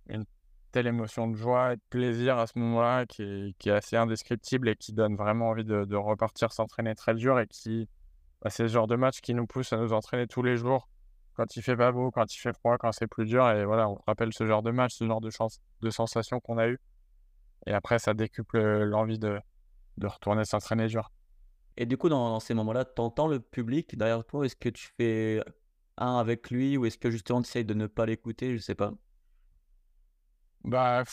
une 0.07 0.25
telle 0.71 0.87
émotion 0.87 1.27
de 1.27 1.35
joie 1.35 1.73
et 1.73 1.75
de 1.75 1.81
plaisir 1.91 2.39
à 2.39 2.47
ce 2.47 2.57
moment-là 2.57 3.05
qui 3.05 3.21
est, 3.21 3.55
qui 3.59 3.69
est, 3.69 3.73
assez 3.73 3.95
indescriptible 3.95 4.67
et 4.67 4.75
qui 4.75 4.93
donne 4.93 5.15
vraiment 5.15 5.49
envie 5.49 5.63
de, 5.63 5.85
de 5.85 5.95
repartir 5.95 6.53
s'entraîner 6.53 6.95
très 6.95 7.13
dur 7.13 7.39
et 7.39 7.45
qui, 7.45 7.87
bah, 8.41 8.49
c'est 8.49 8.67
ce 8.67 8.73
genre 8.73 8.87
de 8.87 8.95
match 8.95 9.21
qui 9.21 9.35
nous 9.35 9.45
pousse 9.45 9.73
à 9.73 9.77
nous 9.77 9.93
entraîner 9.93 10.25
tous 10.25 10.41
les 10.41 10.57
jours 10.57 10.89
quand 11.35 11.55
il 11.55 11.61
fait 11.61 11.75
pas 11.75 11.91
beau, 11.91 12.11
quand 12.11 12.33
il 12.33 12.37
fait 12.37 12.53
froid, 12.53 12.77
quand 12.77 12.91
c'est 12.91 13.07
plus 13.07 13.25
dur. 13.25 13.49
Et 13.49 13.65
voilà, 13.65 13.89
on 13.89 13.99
rappelle 14.07 14.33
ce 14.33 14.45
genre 14.45 14.61
de 14.63 14.71
match, 14.71 14.93
ce 14.95 15.05
genre 15.05 15.21
de, 15.21 15.29
chance, 15.29 15.59
de 15.81 15.89
sensation 15.89 16.39
qu'on 16.39 16.57
a 16.57 16.67
eu. 16.67 16.79
Et 17.67 17.73
après, 17.73 17.99
ça 17.99 18.13
décuple 18.13 18.59
l'envie 18.83 19.19
de, 19.19 19.39
de 19.97 20.07
retourner 20.07 20.45
s'entraîner 20.45 20.87
dur. 20.87 21.11
Et 21.77 21.85
du 21.85 21.97
coup, 21.97 22.09
dans, 22.09 22.29
dans 22.29 22.39
ces 22.39 22.53
moments-là, 22.53 22.85
tu 22.85 23.01
entends 23.01 23.27
le 23.27 23.39
public 23.39 23.97
derrière 23.97 24.25
toi? 24.25 24.45
Est-ce 24.45 24.55
que 24.55 24.69
tu 24.69 24.89
fais 24.97 25.41
un 25.97 26.17
avec 26.17 26.49
lui 26.49 26.77
ou 26.77 26.85
est-ce 26.85 26.97
que 26.97 27.11
justement 27.11 27.41
tu 27.41 27.47
essayes 27.49 27.65
de 27.65 27.73
ne 27.73 27.87
pas 27.87 28.05
l'écouter? 28.05 28.57
Je 28.57 28.61
sais 28.61 28.75
pas. 28.75 28.93
Bah, 30.63 31.03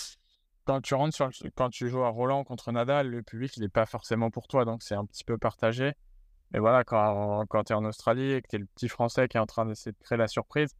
quand 0.64 0.80
tu 0.82 0.94
rentres 0.94 1.14
sur 1.14 1.30
quand 1.54 1.70
tu 1.70 1.88
joues 1.88 2.02
à 2.02 2.10
Roland 2.10 2.44
contre 2.44 2.72
Nadal, 2.72 3.08
le 3.08 3.22
public, 3.22 3.56
il 3.56 3.60
n'est 3.60 3.68
pas 3.68 3.86
forcément 3.86 4.30
pour 4.30 4.48
toi, 4.48 4.64
donc 4.64 4.82
c'est 4.82 4.94
un 4.94 5.06
petit 5.06 5.24
peu 5.24 5.38
partagé. 5.38 5.94
Mais 6.52 6.60
voilà, 6.60 6.84
quand, 6.84 7.44
quand 7.46 7.64
tu 7.64 7.72
es 7.72 7.76
en 7.76 7.84
Australie 7.84 8.32
et 8.32 8.42
que 8.42 8.48
tu 8.48 8.56
es 8.56 8.58
le 8.58 8.66
petit 8.66 8.88
Français 8.88 9.28
qui 9.28 9.36
est 9.36 9.40
en 9.40 9.46
train 9.46 9.66
d'essayer 9.66 9.92
de 9.92 9.98
créer 9.98 10.18
la 10.18 10.28
surprise, 10.28 10.74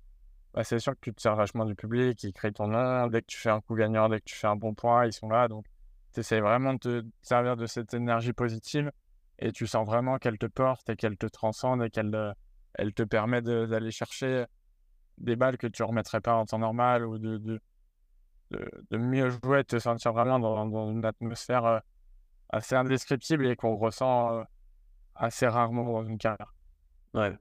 bah, 0.55 0.65
c'est 0.65 0.79
sûr 0.79 0.94
que 0.94 1.00
tu 1.00 1.12
te 1.15 1.20
sers 1.20 1.37
vachement 1.37 1.65
du 1.65 1.75
public, 1.75 2.23
ils 2.23 2.32
créent 2.32 2.53
ton 2.53 2.69
nom. 2.69 3.06
Dès 3.09 3.20
que 3.20 3.26
tu 3.26 3.38
fais 3.38 3.50
un 3.50 3.61
coup 3.61 3.75
gagnant, 3.75 4.09
dès 4.09 4.20
que 4.20 4.25
tu 4.25 4.35
fais 4.35 4.47
un 4.47 4.56
bon 4.56 4.75
point, 4.75 5.06
ils 5.06 5.12
sont 5.12 5.29
là. 5.29 5.49
Donc, 5.49 5.67
tu 6.15 6.20
essaies 6.20 6.41
vraiment 6.41 6.75
de 6.75 6.79
te 6.79 7.06
servir 7.23 7.56
de 7.56 7.67
cette 7.67 7.93
énergie 7.94 8.32
positive 8.32 8.91
et 9.38 9.53
tu 9.53 9.67
sens 9.67 9.87
vraiment 9.87 10.19
qu'elle 10.19 10.38
te 10.38 10.47
porte 10.47 10.88
et 10.88 10.97
qu'elle 10.97 11.17
te 11.17 11.26
transcende 11.26 11.82
et 11.82 11.91
qu'elle 11.91 12.15
euh, 12.15 12.32
elle 12.75 12.94
te 12.94 13.03
permet 13.03 13.43
d'aller 13.43 13.91
chercher 13.91 14.47
des 15.19 15.37
balles 15.37 15.59
que 15.59 15.67
tu 15.67 15.82
remettrais 15.82 16.20
pas 16.20 16.35
en 16.35 16.47
temps 16.47 16.59
normal 16.59 17.05
ou 17.05 17.19
de, 17.19 17.38
de, 18.50 18.97
mieux 18.97 19.31
jouer, 19.31 19.59
de 19.59 19.69
te 19.69 19.79
sentir 19.79 20.12
vraiment 20.12 20.38
dans, 20.38 20.91
une 20.91 21.05
atmosphère 21.05 21.65
euh, 21.65 21.79
assez 22.50 22.76
indescriptible 22.76 23.47
et 23.47 23.56
qu'on 23.56 23.76
ressent 23.76 24.38
euh, 24.38 24.44
assez 25.19 25.47
rarement 25.47 25.85
dans 25.85 26.05
une 26.05 26.19
carrière. 26.19 26.55
Ouais. 27.15 27.37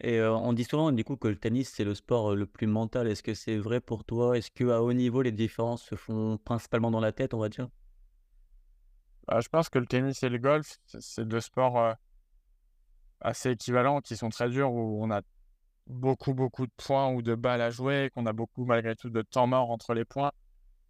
Et 0.00 0.18
euh, 0.18 0.34
on 0.34 0.52
dit 0.52 0.64
souvent 0.64 0.90
du 0.90 1.04
coup 1.04 1.16
que 1.16 1.28
le 1.28 1.36
tennis 1.36 1.72
c'est 1.72 1.84
le 1.84 1.94
sport 1.94 2.34
le 2.34 2.46
plus 2.46 2.66
mental. 2.66 3.06
Est-ce 3.06 3.22
que 3.22 3.34
c'est 3.34 3.56
vrai 3.56 3.80
pour 3.80 4.04
toi? 4.04 4.36
Est-ce 4.36 4.50
qu'à 4.50 4.82
haut 4.82 4.92
niveau 4.92 5.22
les 5.22 5.32
différences 5.32 5.82
se 5.82 5.94
font 5.94 6.38
principalement 6.38 6.90
dans 6.90 7.00
la 7.00 7.12
tête, 7.12 7.34
on 7.34 7.38
va 7.38 7.48
dire? 7.48 7.68
Bah, 9.28 9.40
Je 9.40 9.48
pense 9.48 9.68
que 9.68 9.78
le 9.78 9.86
tennis 9.86 10.22
et 10.22 10.28
le 10.28 10.38
golf, 10.38 10.78
c'est 10.86 11.26
deux 11.26 11.40
sports 11.40 11.96
assez 13.20 13.50
équivalents 13.50 14.00
qui 14.00 14.16
sont 14.16 14.28
très 14.28 14.48
durs 14.48 14.72
où 14.72 15.02
on 15.02 15.10
a 15.10 15.22
beaucoup, 15.86 16.34
beaucoup 16.34 16.66
de 16.66 16.72
points 16.76 17.10
ou 17.12 17.22
de 17.22 17.34
balles 17.34 17.62
à 17.62 17.70
jouer, 17.70 18.10
qu'on 18.14 18.26
a 18.26 18.32
beaucoup, 18.32 18.64
malgré 18.64 18.94
tout, 18.96 19.10
de 19.10 19.22
temps 19.22 19.46
mort 19.46 19.70
entre 19.70 19.94
les 19.94 20.04
points, 20.04 20.32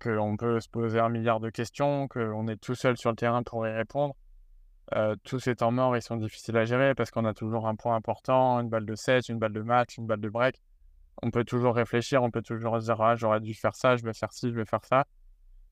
qu'on 0.00 0.36
peut 0.36 0.60
se 0.60 0.68
poser 0.68 0.98
un 1.00 1.08
milliard 1.08 1.40
de 1.40 1.50
questions, 1.50 2.08
qu'on 2.08 2.48
est 2.48 2.56
tout 2.56 2.74
seul 2.74 2.96
sur 2.96 3.10
le 3.10 3.16
terrain 3.16 3.42
pour 3.42 3.66
y 3.66 3.72
répondre. 3.72 4.14
Euh, 4.94 5.16
tous 5.24 5.40
ces 5.40 5.56
temps 5.56 5.72
morts, 5.72 5.96
ils 5.96 6.02
sont 6.02 6.16
difficiles 6.16 6.56
à 6.56 6.64
gérer 6.64 6.94
parce 6.94 7.10
qu'on 7.10 7.24
a 7.24 7.34
toujours 7.34 7.66
un 7.66 7.74
point 7.74 7.96
important, 7.96 8.60
une 8.60 8.68
balle 8.68 8.86
de 8.86 8.94
set, 8.94 9.28
une 9.28 9.38
balle 9.38 9.52
de 9.52 9.62
match, 9.62 9.98
une 9.98 10.06
balle 10.06 10.20
de 10.20 10.28
break. 10.28 10.60
On 11.22 11.30
peut 11.30 11.44
toujours 11.44 11.74
réfléchir, 11.74 12.22
on 12.22 12.30
peut 12.30 12.42
toujours 12.42 12.80
se 12.80 12.84
dire 12.84 13.00
ah, 13.00 13.16
j'aurais 13.16 13.40
dû 13.40 13.54
faire 13.54 13.74
ça, 13.74 13.96
je 13.96 14.04
vais 14.04 14.12
faire 14.12 14.32
ci, 14.32 14.50
je 14.50 14.54
vais 14.54 14.64
faire 14.64 14.84
ça. 14.84 15.04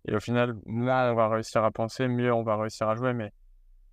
Et 0.09 0.17
au 0.17 0.21
final, 0.21 0.57
là, 0.67 1.13
on 1.13 1.15
va 1.15 1.29
réussir 1.29 1.63
à 1.63 1.71
penser, 1.71 2.09
mieux 2.09 2.33
on 2.33 2.43
va 2.43 2.57
réussir 2.57 2.89
à 2.89 2.97
jouer. 2.97 3.13
Mais 3.13 3.33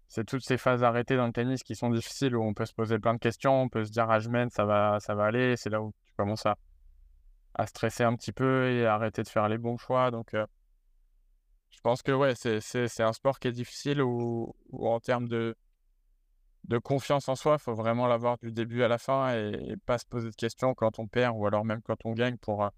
c'est 0.07 0.25
toutes 0.25 0.43
ces 0.43 0.57
phases 0.57 0.83
arrêtées 0.83 1.15
dans 1.15 1.27
le 1.27 1.31
tennis 1.31 1.61
qui 1.61 1.75
sont 1.75 1.91
difficiles 1.91 2.35
où 2.35 2.43
on 2.43 2.55
peut 2.55 2.65
se 2.65 2.73
poser 2.73 2.97
plein 2.97 3.13
de 3.13 3.19
questions, 3.19 3.61
on 3.61 3.69
peut 3.69 3.85
se 3.85 3.91
dire 3.91 4.09
ah 4.09 4.19
je 4.19 4.29
mène, 4.29 4.49
ça 4.49 4.65
va, 4.65 4.99
ça 4.99 5.13
va 5.13 5.25
aller. 5.25 5.55
C'est 5.57 5.69
là 5.69 5.81
où 5.81 5.93
tu 6.07 6.13
commences 6.17 6.47
à, 6.47 6.55
à 7.53 7.67
stresser 7.67 8.03
un 8.03 8.15
petit 8.15 8.31
peu 8.31 8.71
et 8.71 8.87
à 8.87 8.95
arrêter 8.95 9.21
de 9.21 9.27
faire 9.27 9.47
les 9.47 9.59
bons 9.59 9.77
choix. 9.77 10.09
Donc 10.09 10.33
euh, 10.33 10.45
je 11.71 11.79
pense 11.81 12.01
que 12.01 12.11
ouais, 12.11 12.33
c'est 12.35 13.01
un 13.01 13.13
sport 13.13 13.39
qui 13.39 13.47
est 13.47 13.51
difficile 13.51 14.01
où, 14.01 14.55
en 14.73 14.99
termes 14.99 15.27
de, 15.27 15.55
de 16.65 16.77
confiance 16.77 17.29
en 17.29 17.35
soi, 17.35 17.57
il 17.59 17.61
faut 17.61 17.75
vraiment 17.75 18.07
l'avoir 18.07 18.37
du 18.37 18.51
début 18.51 18.83
à 18.83 18.87
la 18.87 18.97
fin 18.97 19.33
et, 19.35 19.75
pas 19.85 19.97
se 19.97 20.05
poser 20.05 20.29
de 20.29 20.35
questions 20.35 20.73
quand 20.73 20.99
on 20.99 21.07
perd 21.07 21.35
ou 21.37 21.45
alors 21.45 21.65
même 21.65 21.81
quand 21.81 22.05
on 22.05 22.13
gagne 22.13 22.37
pour, 22.37 22.63
euh, 22.63 22.69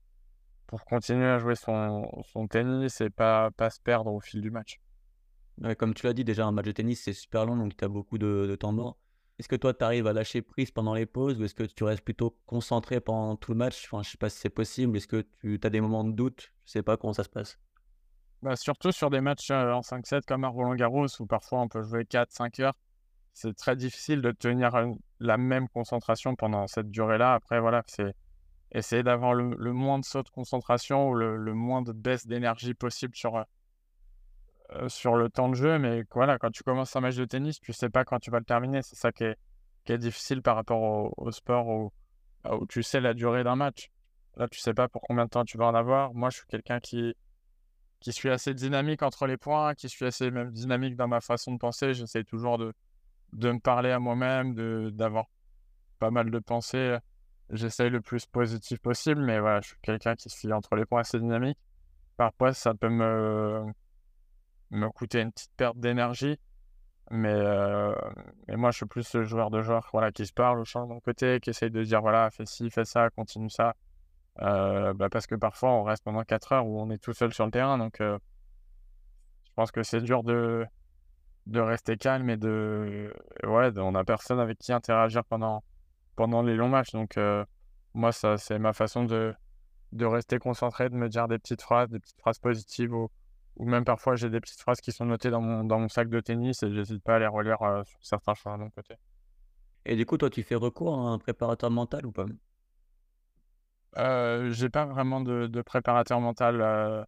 pour 0.67 0.85
continuer 0.85 1.27
à 1.27 1.39
jouer 1.39 1.55
son, 1.55 2.09
son 2.23 2.47
tennis 2.47 3.01
et 3.01 3.09
pas, 3.09 3.51
pas 3.51 3.69
se 3.69 3.79
perdre 3.79 4.11
au 4.11 4.19
fil 4.19 4.41
du 4.41 4.51
match 4.51 4.79
comme 5.77 5.93
tu 5.93 6.05
l'as 6.05 6.13
dit, 6.13 6.23
déjà, 6.23 6.45
un 6.45 6.51
match 6.51 6.65
de 6.65 6.71
tennis, 6.71 7.01
c'est 7.01 7.13
super 7.13 7.45
long, 7.45 7.55
donc 7.55 7.75
tu 7.77 7.85
as 7.85 7.87
beaucoup 7.87 8.17
de, 8.17 8.55
temps 8.59 8.71
mort. 8.71 8.97
Est-ce 9.39 9.47
que 9.47 9.55
toi, 9.55 9.73
tu 9.73 9.83
arrives 9.83 10.07
à 10.07 10.13
lâcher 10.13 10.41
prise 10.41 10.71
pendant 10.71 10.93
les 10.93 11.05
pauses 11.05 11.39
ou 11.39 11.45
est-ce 11.45 11.55
que 11.55 11.63
tu 11.63 11.83
restes 11.83 12.03
plutôt 12.03 12.37
concentré 12.45 12.99
pendant 12.99 13.35
tout 13.35 13.51
le 13.51 13.57
match? 13.57 13.87
Enfin, 13.87 14.03
Je 14.03 14.11
sais 14.11 14.17
pas 14.17 14.29
si 14.29 14.39
c'est 14.39 14.49
possible. 14.49 14.95
Est-ce 14.97 15.07
que 15.07 15.25
tu 15.41 15.59
as 15.63 15.69
des 15.69 15.81
moments 15.81 16.03
de 16.03 16.11
doute? 16.11 16.51
Je 16.65 16.73
sais 16.73 16.83
pas 16.83 16.97
comment 16.97 17.13
ça 17.13 17.23
se 17.23 17.29
passe. 17.29 17.57
Bah, 18.41 18.55
surtout 18.55 18.91
sur 18.91 19.11
des 19.11 19.21
matchs 19.21 19.51
euh, 19.51 19.71
en 19.71 19.81
5-7 19.81 20.23
comme 20.25 20.43
à 20.43 20.47
Roland-Garros 20.47 21.07
où 21.19 21.25
parfois 21.27 21.61
on 21.61 21.67
peut 21.67 21.83
jouer 21.83 22.05
4-5 22.05 22.61
heures. 22.63 22.77
C'est 23.33 23.55
très 23.55 23.75
difficile 23.75 24.21
de 24.21 24.31
tenir 24.31 24.71
la 25.19 25.37
même 25.37 25.69
concentration 25.69 26.35
pendant 26.35 26.67
cette 26.67 26.89
durée-là. 26.89 27.33
Après, 27.33 27.59
voilà, 27.59 27.83
c'est 27.85 28.13
essayer 28.73 29.03
d'avoir 29.03 29.33
le, 29.33 29.73
moins 29.73 29.99
de 29.99 30.05
sauts 30.05 30.23
de 30.23 30.29
concentration 30.29 31.09
ou 31.09 31.13
le, 31.13 31.37
le 31.37 31.53
moins 31.53 31.81
de 31.81 31.91
baisse 31.91 32.25
d'énergie 32.25 32.73
possible 32.73 33.15
sur, 33.15 33.37
euh, 33.37 33.43
euh, 34.73 34.89
sur 34.89 35.15
le 35.15 35.29
temps 35.29 35.49
de 35.49 35.55
jeu, 35.55 35.77
mais 35.77 36.03
voilà, 36.13 36.37
quand 36.37 36.51
tu 36.51 36.63
commences 36.63 36.95
un 36.95 37.01
match 37.01 37.15
de 37.15 37.25
tennis, 37.25 37.59
tu 37.59 37.73
sais 37.73 37.89
pas 37.89 38.05
quand 38.05 38.19
tu 38.19 38.31
vas 38.31 38.39
le 38.39 38.45
terminer. 38.45 38.81
C'est 38.81 38.95
ça 38.95 39.11
qui 39.11 39.25
est, 39.25 39.37
qui 39.85 39.93
est, 39.93 39.97
difficile 39.97 40.41
par 40.41 40.55
rapport 40.55 40.81
au, 41.17 41.31
sport 41.31 41.67
où, 41.67 41.91
où, 42.49 42.65
tu 42.67 42.81
sais 42.81 43.01
la 43.01 43.13
durée 43.13 43.43
d'un 43.43 43.55
match. 43.55 43.89
Là, 44.37 44.47
tu 44.47 44.59
sais 44.59 44.73
pas 44.73 44.87
pour 44.87 45.01
combien 45.01 45.25
de 45.25 45.29
temps 45.29 45.43
tu 45.45 45.57
vas 45.57 45.65
en 45.65 45.75
avoir. 45.75 46.13
Moi, 46.13 46.29
je 46.29 46.37
suis 46.37 46.47
quelqu'un 46.47 46.79
qui, 46.79 47.15
qui 48.01 48.11
suis 48.11 48.29
assez 48.29 48.53
dynamique 48.53 49.03
entre 49.03 49.27
les 49.27 49.37
points, 49.37 49.73
qui 49.75 49.87
suis 49.87 50.05
assez 50.05 50.29
même 50.31 50.51
dynamique 50.51 50.95
dans 50.95 51.07
ma 51.07 51.21
façon 51.21 51.53
de 51.53 51.57
penser. 51.57 51.93
J'essaie 51.93 52.23
toujours 52.23 52.57
de, 52.57 52.73
de 53.33 53.51
me 53.51 53.59
parler 53.59 53.91
à 53.91 53.99
moi-même, 53.99 54.53
d'avoir 54.91 55.25
pas 55.99 56.11
mal 56.11 56.29
de 56.29 56.39
pensées. 56.39 56.97
J'essaie 57.51 57.89
le 57.89 58.01
plus 58.01 58.25
positif 58.25 58.79
possible, 58.79 59.21
mais 59.21 59.39
voilà, 59.39 59.61
je 59.61 59.69
suis 59.69 59.77
quelqu'un 59.81 60.15
qui 60.15 60.29
suis 60.29 60.51
entre 60.51 60.75
les 60.75 60.85
points 60.85 61.01
assez 61.01 61.19
dynamique. 61.19 61.57
Parfois, 62.17 62.53
ça 62.53 62.73
peut 62.73 62.89
me 62.89 63.65
me 64.71 64.89
coûter 64.89 65.21
une 65.21 65.31
petite 65.31 65.51
perte 65.55 65.77
d'énergie. 65.77 66.39
Mais, 67.11 67.33
euh, 67.33 67.93
mais 68.47 68.55
moi, 68.55 68.71
je 68.71 68.77
suis 68.77 68.85
plus 68.85 69.03
ce 69.03 69.23
joueur 69.23 69.49
de 69.51 69.61
joueur 69.61 69.89
voilà, 69.91 70.11
qui 70.11 70.25
se 70.25 70.31
parle, 70.31 70.59
au 70.59 70.65
change 70.65 70.87
de 70.87 70.93
mon 70.93 71.01
côté, 71.01 71.39
qui 71.41 71.49
essaye 71.49 71.69
de 71.69 71.83
dire 71.83 72.01
voilà, 72.01 72.29
fais 72.31 72.45
ci, 72.45 72.69
fais 72.69 72.85
ça, 72.85 73.09
continue 73.09 73.49
ça. 73.49 73.75
Euh, 74.39 74.93
bah, 74.93 75.09
parce 75.09 75.27
que 75.27 75.35
parfois, 75.35 75.71
on 75.71 75.83
reste 75.83 76.03
pendant 76.03 76.23
4 76.23 76.53
heures 76.53 76.65
où 76.65 76.79
on 76.79 76.89
est 76.89 76.97
tout 76.97 77.13
seul 77.13 77.33
sur 77.33 77.45
le 77.45 77.51
terrain. 77.51 77.77
Donc, 77.77 77.97
je 77.99 78.17
pense 79.55 79.71
que 79.71 79.83
c'est 79.83 80.01
dur 80.01 80.23
de, 80.23 80.65
de 81.47 81.59
rester 81.59 81.97
calme 81.97 82.29
et 82.29 82.37
de. 82.37 83.13
Ouais, 83.43 83.77
on 83.77 83.91
n'a 83.91 84.03
personne 84.03 84.39
avec 84.39 84.57
qui 84.57 84.71
interagir 84.73 85.25
pendant, 85.25 85.63
pendant 86.15 86.41
les 86.41 86.55
longs 86.55 86.69
matchs. 86.69 86.91
Donc, 86.91 87.19
moi, 87.93 88.11
ça, 88.11 88.37
c'est 88.37 88.59
ma 88.59 88.73
façon 88.73 89.03
de, 89.03 89.33
de 89.91 90.05
rester 90.05 90.39
concentré, 90.39 90.89
de 90.89 90.95
me 90.95 91.09
dire 91.09 91.27
des 91.27 91.37
petites 91.37 91.61
phrases, 91.61 91.89
des 91.89 91.99
petites 91.99 92.19
phrases 92.19 92.39
positives 92.39 92.93
ou, 92.93 93.09
même 93.59 93.83
parfois 93.83 94.15
j'ai 94.15 94.29
des 94.29 94.39
petites 94.39 94.61
phrases 94.61 94.81
qui 94.81 94.91
sont 94.91 95.05
notées 95.05 95.29
dans 95.29 95.41
mon, 95.41 95.63
dans 95.63 95.77
mon 95.79 95.89
sac 95.89 96.09
de 96.09 96.19
tennis 96.19 96.63
et 96.63 96.73
j'hésite 96.73 97.03
pas 97.03 97.15
à 97.15 97.19
les 97.19 97.27
relire 97.27 97.59
sur 97.85 97.99
certains 98.01 98.33
choix 98.33 98.53
de 98.53 98.63
mon 98.63 98.69
côté. 98.69 98.95
Et 99.85 99.95
du 99.95 100.05
coup, 100.05 100.17
toi, 100.17 100.29
tu 100.29 100.43
fais 100.43 100.55
recours 100.55 100.97
à 100.97 101.09
un 101.09 101.17
préparateur 101.19 101.69
mental 101.69 102.05
ou 102.05 102.11
pas? 102.11 102.25
Euh, 103.97 104.51
J'ai 104.51 104.69
pas 104.69 104.85
vraiment 104.85 105.21
de, 105.21 105.61
préparateur 105.61 106.19
mental. 106.19 107.05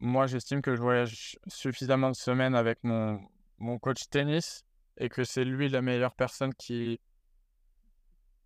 moi, 0.00 0.26
j'estime 0.26 0.62
que 0.62 0.74
je 0.74 0.80
voyage 0.80 1.38
suffisamment 1.46 2.10
de 2.10 2.16
semaines 2.16 2.54
avec 2.54 2.82
mon, 2.84 3.20
mon 3.58 3.78
coach 3.78 4.08
tennis 4.10 4.64
et 4.96 5.08
que 5.08 5.24
c'est 5.24 5.44
lui 5.44 5.68
la 5.68 5.82
meilleure 5.82 6.14
personne 6.14 6.54
qui, 6.54 7.00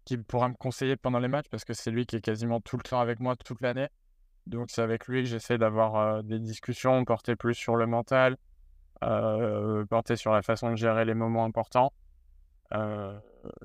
qui 0.04 0.18
pourra 0.18 0.48
me 0.48 0.54
conseiller 0.54 0.96
pendant 0.96 1.18
les 1.18 1.28
matchs 1.28 1.48
parce 1.50 1.64
que 1.64 1.74
c'est 1.74 1.90
lui 1.90 2.06
qui 2.06 2.16
est 2.16 2.20
quasiment 2.20 2.60
tout 2.60 2.76
le 2.76 2.82
temps 2.82 3.00
avec 3.00 3.20
moi 3.20 3.36
toute 3.36 3.60
l'année. 3.60 3.88
Donc 4.46 4.70
c'est 4.70 4.82
avec 4.82 5.06
lui 5.06 5.22
que 5.22 5.28
j'essaie 5.28 5.58
d'avoir 5.58 6.22
des 6.24 6.38
discussions 6.38 7.04
portées 7.04 7.36
plus 7.36 7.54
sur 7.54 7.76
le 7.76 7.86
mental, 7.86 8.36
euh, 9.02 9.84
portées 9.86 10.16
sur 10.16 10.32
la 10.32 10.42
façon 10.42 10.70
de 10.70 10.76
gérer 10.76 11.04
les 11.04 11.14
moments 11.14 11.44
importants. 11.44 11.92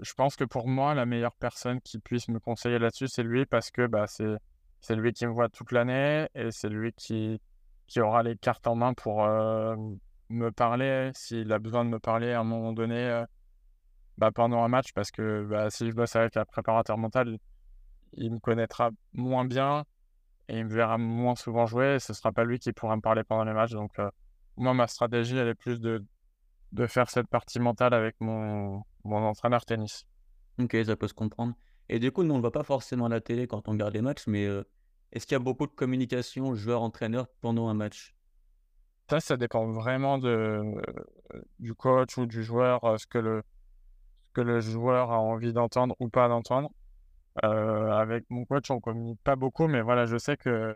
Je 0.02 0.14
pense 0.14 0.36
que 0.36 0.44
pour 0.44 0.68
moi, 0.68 0.94
la 0.94 1.06
meilleure 1.06 1.36
personne 1.36 1.82
qui 1.82 2.00
puisse 2.00 2.28
me 2.30 2.40
conseiller 2.40 2.80
là-dessus, 2.80 3.08
c'est 3.08 3.24
lui 3.24 3.46
parce 3.46 3.72
que 3.72 3.88
bah, 3.88 4.08
c'est, 4.08 4.38
c'est 4.82 4.96
lui 4.96 5.14
qui 5.14 5.26
me 5.28 5.32
voit 5.32 5.50
toute 5.50 5.72
l'année 5.72 6.28
et 6.36 6.52
c'est 6.52 6.70
lui 6.70 6.94
qui, 6.94 7.40
qui 7.88 8.02
aura 8.02 8.24
les 8.24 8.38
cartes 8.38 8.68
en 8.68 8.76
main 8.76 8.94
pour 8.94 9.26
me 10.30 10.50
parler 10.52 11.12
s'il 11.14 11.52
a 11.54 11.60
besoin 11.60 11.86
de 11.86 11.90
me 11.90 12.00
parler 12.00 12.32
à 12.34 12.42
un 12.42 12.44
moment 12.44 12.74
donné 12.74 13.24
bah, 14.18 14.32
pendant 14.32 14.64
un 14.64 14.68
match 14.68 14.94
parce 14.94 15.12
que 15.12 15.46
bah, 15.46 15.70
si 15.70 15.88
je 15.90 15.96
bosse 15.96 16.16
avec 16.16 16.38
un 16.38 16.46
préparateur 16.46 16.98
mental, 16.98 17.38
il 18.14 18.32
me 18.32 18.40
connaîtra 18.40 18.90
moins 19.14 19.46
bien 19.46 19.84
et 20.50 20.58
il 20.60 20.66
me 20.66 20.74
verra 20.74 20.98
moins 20.98 21.36
souvent 21.36 21.66
jouer 21.66 21.96
et 21.96 22.00
ce 22.00 22.14
sera 22.14 22.32
pas 22.32 22.44
lui 22.44 22.60
qui 22.60 22.74
pourra 22.74 22.96
me 22.96 23.02
parler 23.02 23.24
pendant 23.24 23.44
les 23.44 23.54
matchs. 23.54 23.74
Donc, 23.74 23.98
moi, 24.56 24.74
ma 24.74 24.88
stratégie, 24.88 25.38
elle 25.38 25.50
est 25.50 25.56
plus 25.56 25.80
de, 25.80 26.04
de 26.72 26.88
faire 26.88 27.10
cette 27.10 27.28
partie 27.28 27.60
mentale 27.60 27.94
avec 27.94 28.16
mon, 28.20 28.84
mon 29.08 29.24
entraîneur 29.24 29.66
tennis. 29.66 30.06
Ok, 30.60 30.76
ça 30.86 30.96
peut 30.96 31.08
se 31.08 31.14
comprendre. 31.14 31.54
Et 31.90 32.00
du 32.00 32.12
coup, 32.12 32.24
nous, 32.24 32.34
on 32.34 32.38
ne 32.38 32.42
voit 32.42 32.52
pas 32.52 32.64
forcément 32.64 33.06
à 33.06 33.10
la 33.10 33.22
télé 33.22 33.48
quand 33.48 33.68
on 33.68 33.72
regarde 33.72 33.94
les 33.94 34.02
matchs, 34.02 34.28
mais 34.28 34.46
est-ce 35.12 35.26
qu'il 35.26 35.36
y 35.36 35.36
a 35.36 35.40
beaucoup 35.40 35.68
de 35.68 35.72
communication 35.72 36.54
joueur-entraîneur 36.54 37.28
pendant 37.42 37.70
un 37.70 37.74
match? 37.74 38.14
Ça, 39.10 39.20
ça 39.22 39.38
dépend 39.38 39.66
vraiment 39.72 40.18
de, 40.18 40.62
du 41.60 41.74
coach 41.74 42.18
ou 42.18 42.26
du 42.26 42.44
joueur, 42.44 42.82
ce 43.00 43.08
que 43.08 43.18
le, 43.20 43.44
que 44.34 44.42
le 44.42 44.60
joueur 44.60 45.12
a 45.12 45.20
envie 45.20 45.54
d'entendre 45.54 45.96
ou 46.00 46.10
pas 46.10 46.28
d'entendre. 46.28 46.70
Euh, 47.44 47.92
avec 47.92 48.26
mon 48.30 48.46
coach, 48.46 48.70
on 48.72 48.80
communique 48.80 49.22
pas 49.24 49.36
beaucoup, 49.36 49.68
mais 49.68 49.82
voilà, 49.82 50.06
je 50.06 50.18
sais 50.18 50.38
que 50.38 50.76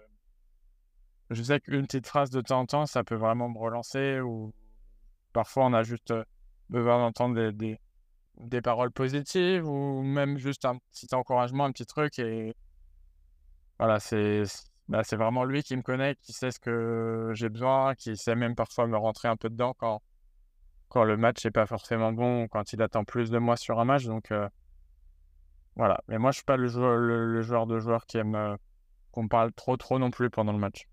je 1.30 1.44
sais 1.44 1.60
qu'une 1.60 1.86
petite 1.88 2.08
phrase 2.08 2.30
de 2.30 2.42
temps 2.42 2.60
en 2.60 2.66
temps, 2.66 2.86
ça 2.86 3.04
peut 3.04 3.16
vraiment 3.16 3.50
me 3.50 3.58
relancer. 3.58 4.20
Ou 4.20 4.54
parfois, 5.34 5.66
on 5.66 5.74
a 5.74 5.84
juste 5.84 6.12
euh, 6.12 6.24
besoin 6.70 7.00
d'entendre 7.00 7.36
des, 7.36 7.52
des, 7.52 7.80
des, 8.42 8.62
paroles 8.62 8.92
positives 8.92 9.68
ou 9.68 10.02
même 10.04 10.38
juste 10.38 10.66
un 10.66 10.78
petit 10.78 11.14
encouragement, 11.14 11.66
un 11.66 11.72
petit 11.72 11.86
truc. 11.86 12.20
Et 12.20 12.56
voilà, 13.80 14.00
c'est 14.00 14.44
bah, 14.88 15.04
c'est 15.04 15.16
vraiment 15.16 15.46
lui 15.46 15.64
qui 15.64 15.78
me 15.78 15.82
connaît, 15.82 16.16
qui 16.22 16.34
sait 16.34 16.52
ce 16.52 16.60
que 16.60 17.32
j'ai 17.34 17.50
besoin, 17.50 17.96
qui 17.96 18.18
sait 18.18 18.36
même 18.36 18.56
parfois 18.56 18.88
me 18.88 18.98
rentrer 18.98 19.28
un 19.28 19.38
peu 19.38 19.50
dedans 19.50 19.74
quand 19.78 20.02
quand 20.90 21.06
le 21.06 21.16
match 21.16 21.46
n'est 21.46 21.52
pas 21.52 21.66
forcément 21.66 22.12
bon, 22.12 22.48
quand 22.50 22.74
il 22.74 22.82
attend 22.82 23.06
plus 23.06 23.32
de 23.32 23.38
moi 23.38 23.56
sur 23.56 23.80
un 23.80 23.86
match. 23.86 24.06
Donc 24.06 24.32
euh, 24.32 24.50
voilà. 25.76 26.02
Mais 26.08 26.18
moi, 26.18 26.32
je 26.32 26.38
suis 26.38 26.46
pas 26.46 26.58
le 26.58 26.68
joueur, 26.68 26.98
le, 26.98 27.42
joueur 27.42 27.66
de 27.66 27.80
joueur 27.80 28.06
qui 28.06 28.18
aime 28.18 28.36
euh, 28.36 28.56
qu'on 29.12 29.28
parle 29.28 29.54
trop 29.54 29.78
trop 29.78 30.00
non 30.00 30.12
plus 30.12 30.30
pendant 30.30 30.52
le 30.52 30.60
match. 30.60 30.88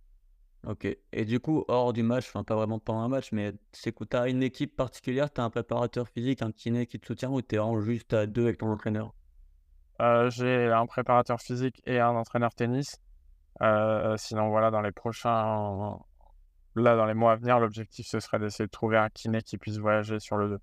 Ok. 0.67 0.87
Et 1.13 1.25
du 1.25 1.41
coup, 1.41 1.65
hors 1.69 1.93
du 1.93 2.03
match, 2.03 2.29
enfin 2.29 2.45
pas 2.45 2.57
vraiment 2.57 2.79
pendant 2.79 3.01
un 3.01 3.09
match, 3.09 3.31
mais 3.33 3.53
c'est 3.73 3.93
que 3.93 4.05
tu 4.05 4.17
as 4.17 4.29
une 4.29 4.43
équipe 4.43 4.77
particulière, 4.77 5.33
tu 5.33 5.41
as 5.41 5.45
un 5.45 5.51
préparateur 5.51 6.09
physique, 6.09 6.43
un 6.43 6.53
kiné 6.53 6.87
qui 6.87 6.99
te 6.99 7.07
soutient 7.07 7.31
ou 7.31 7.41
tu 7.43 7.57
es 7.57 7.59
en 7.59 7.81
juste 7.81 8.13
à 8.13 8.27
deux 8.27 8.45
avec 8.45 8.59
ton 8.59 8.71
entraîneur? 8.71 9.15
Euh, 10.01 10.31
J'ai 10.31 10.67
un 10.67 10.87
préparateur 10.87 11.41
physique 11.41 11.81
et 11.87 12.01
un 12.01 12.11
entraîneur 12.11 12.55
tennis. 12.55 13.01
sinon, 14.17 14.49
voilà, 14.49 14.71
dans 14.71 14.81
les 14.83 14.93
prochains 14.93 15.99
là, 16.79 16.97
dans 16.97 17.07
les 17.07 17.15
mois 17.15 17.33
à 17.33 17.37
venir, 17.37 17.59
l'objectif, 17.59 18.07
ce 18.07 18.21
serait 18.21 18.39
d'essayer 18.39 18.67
de 18.67 18.71
trouver 18.71 18.97
un 18.97 19.09
kiné 19.11 19.43
qui 19.43 19.59
puisse 19.59 19.79
voyager 19.79 20.21
sur 20.21 20.37
le, 20.37 20.59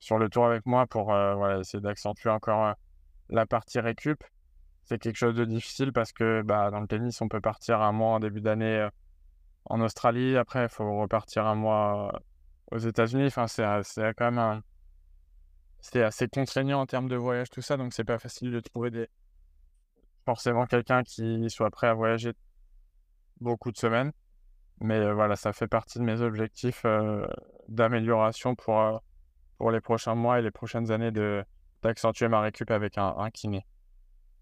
sur 0.00 0.18
le 0.18 0.28
tour 0.28 0.46
avec 0.46 0.66
moi 0.66 0.86
pour 0.86 1.12
euh, 1.12 1.60
essayer 1.60 1.80
d'accentuer 1.80 2.30
encore 2.30 2.66
euh, 2.66 2.72
la 3.28 3.46
partie 3.46 3.80
récup. 3.80 4.22
C'est 4.84 4.98
quelque 4.98 5.16
chose 5.16 5.34
de 5.34 5.44
difficile 5.44 5.92
parce 5.92 6.12
que 6.12 6.42
bah, 6.42 6.70
dans 6.70 6.80
le 6.80 6.86
tennis, 6.86 7.20
on 7.20 7.28
peut 7.28 7.40
partir 7.40 7.80
un 7.80 7.92
mois 7.92 8.14
en 8.14 8.20
début 8.20 8.40
d'année 8.40 8.78
euh, 8.78 8.90
en 9.66 9.80
Australie. 9.80 10.36
Après, 10.36 10.64
il 10.64 10.68
faut 10.68 11.00
repartir 11.00 11.46
un 11.46 11.54
mois 11.54 12.20
aux 12.70 12.78
États-Unis. 12.78 13.26
Enfin, 13.26 13.46
c'est 13.46 13.64
quand 14.16 14.30
même 14.30 14.62
c'est 15.80 16.02
assez 16.02 16.28
contraignant 16.28 16.80
en 16.80 16.86
termes 16.86 17.08
de 17.08 17.16
voyage, 17.16 17.50
tout 17.50 17.62
ça. 17.62 17.76
Donc, 17.76 17.92
c'est 17.92 18.04
pas 18.04 18.18
facile 18.18 18.52
de 18.52 18.60
trouver 18.60 18.90
des... 18.90 19.08
forcément 20.24 20.66
quelqu'un 20.66 21.02
qui 21.02 21.50
soit 21.50 21.70
prêt 21.70 21.88
à 21.88 21.94
voyager 21.94 22.32
beaucoup 23.40 23.72
de 23.72 23.76
semaines. 23.76 24.12
Mais 24.80 25.12
voilà, 25.12 25.36
ça 25.36 25.52
fait 25.52 25.68
partie 25.68 25.98
de 25.98 26.04
mes 26.04 26.20
objectifs 26.20 26.86
d'amélioration 27.68 28.54
pour, 28.54 29.02
pour 29.58 29.70
les 29.70 29.80
prochains 29.80 30.14
mois 30.14 30.38
et 30.38 30.42
les 30.42 30.50
prochaines 30.50 30.90
années 30.90 31.12
d'accentuer 31.82 32.28
ma 32.28 32.40
récup 32.40 32.70
avec 32.70 32.96
un, 32.98 33.14
un 33.16 33.30
kiné. 33.30 33.66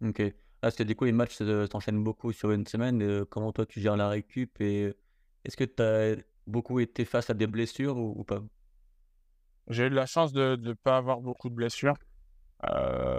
Ok. 0.03 0.23
Ah, 0.63 0.67
parce 0.67 0.77
que 0.77 0.83
du 0.83 0.95
coup, 0.95 1.05
les 1.05 1.13
matchs 1.13 1.39
s'enchaînent 1.73 2.05
beaucoup 2.05 2.33
sur 2.33 2.51
une 2.51 2.67
semaine. 2.67 3.25
comment 3.27 3.53
toi, 3.53 3.65
tu 3.65 3.81
gères 3.81 3.97
la 3.97 4.09
récup 4.09 4.61
et 4.61 4.95
est-ce 5.45 5.57
que 5.57 5.65
tu 5.65 5.83
as 5.83 6.23
beaucoup 6.47 6.81
été 6.81 7.05
face 7.05 7.31
à 7.31 7.35
des 7.35 7.47
blessures 7.47 7.97
ou, 7.97 8.25
pas? 8.25 8.41
J'ai 9.69 9.87
eu 9.87 9.91
de 9.91 9.95
la 9.95 10.07
chance 10.07 10.33
de 10.33 10.57
ne 10.57 10.73
pas 10.73 10.97
avoir 10.97 11.21
beaucoup 11.21 11.49
de 11.49 11.55
blessures. 11.55 11.97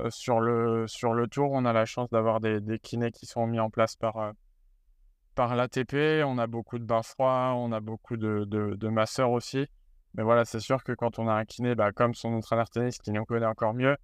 sur, 0.10 0.40
le, 0.40 0.86
sur 0.88 1.14
le 1.14 1.28
tour, 1.28 1.52
on 1.52 1.66
a 1.66 1.74
la 1.74 1.86
chance 1.86 2.10
d'avoir 2.10 2.40
des, 2.42 2.60
des 2.60 2.80
kinés 2.80 3.12
qui 3.12 3.26
sont 3.26 3.48
mis 3.48 3.60
en 3.60 3.70
place 3.70 3.96
par, 3.96 4.34
par 5.36 5.56
l'ATP, 5.56 6.24
on 6.26 6.38
a 6.38 6.48
beaucoup 6.48 6.80
de 6.80 6.84
bains 6.84 7.04
froids, 7.04 7.54
on 7.56 7.72
a 7.72 7.80
beaucoup 7.80 8.18
de, 8.18 8.46
de, 8.46 8.88
masseurs 8.90 9.32
aussi. 9.32 9.66
Mais 10.16 10.24
voilà, 10.24 10.46
c'est 10.46 10.60
sûr 10.60 10.84
que 10.84 10.92
quand 10.92 11.20
on 11.20 11.28
a 11.28 11.34
un 11.34 11.46
kiné, 11.46 11.76
bah, 11.76 11.92
comme 11.92 12.14
son 12.14 12.34
entraîneur 12.34 12.70
tennis 12.70 12.98
qui 12.98 13.12
nous 13.12 13.26
connaît 13.26 13.46
encore 13.46 13.74
mieux, 13.74 13.96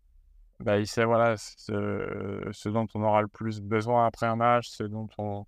bah, 0.59 0.79
il 0.79 0.87
sait 0.87 1.05
voilà, 1.05 1.35
ce, 1.37 2.69
dont 2.69 2.87
on 2.95 3.03
aura 3.03 3.21
le 3.21 3.27
plus 3.27 3.61
besoin 3.61 4.07
après 4.07 4.25
un 4.25 4.35
match, 4.35 4.69
ce 4.69 4.83
dont 4.83 5.09
on... 5.17 5.45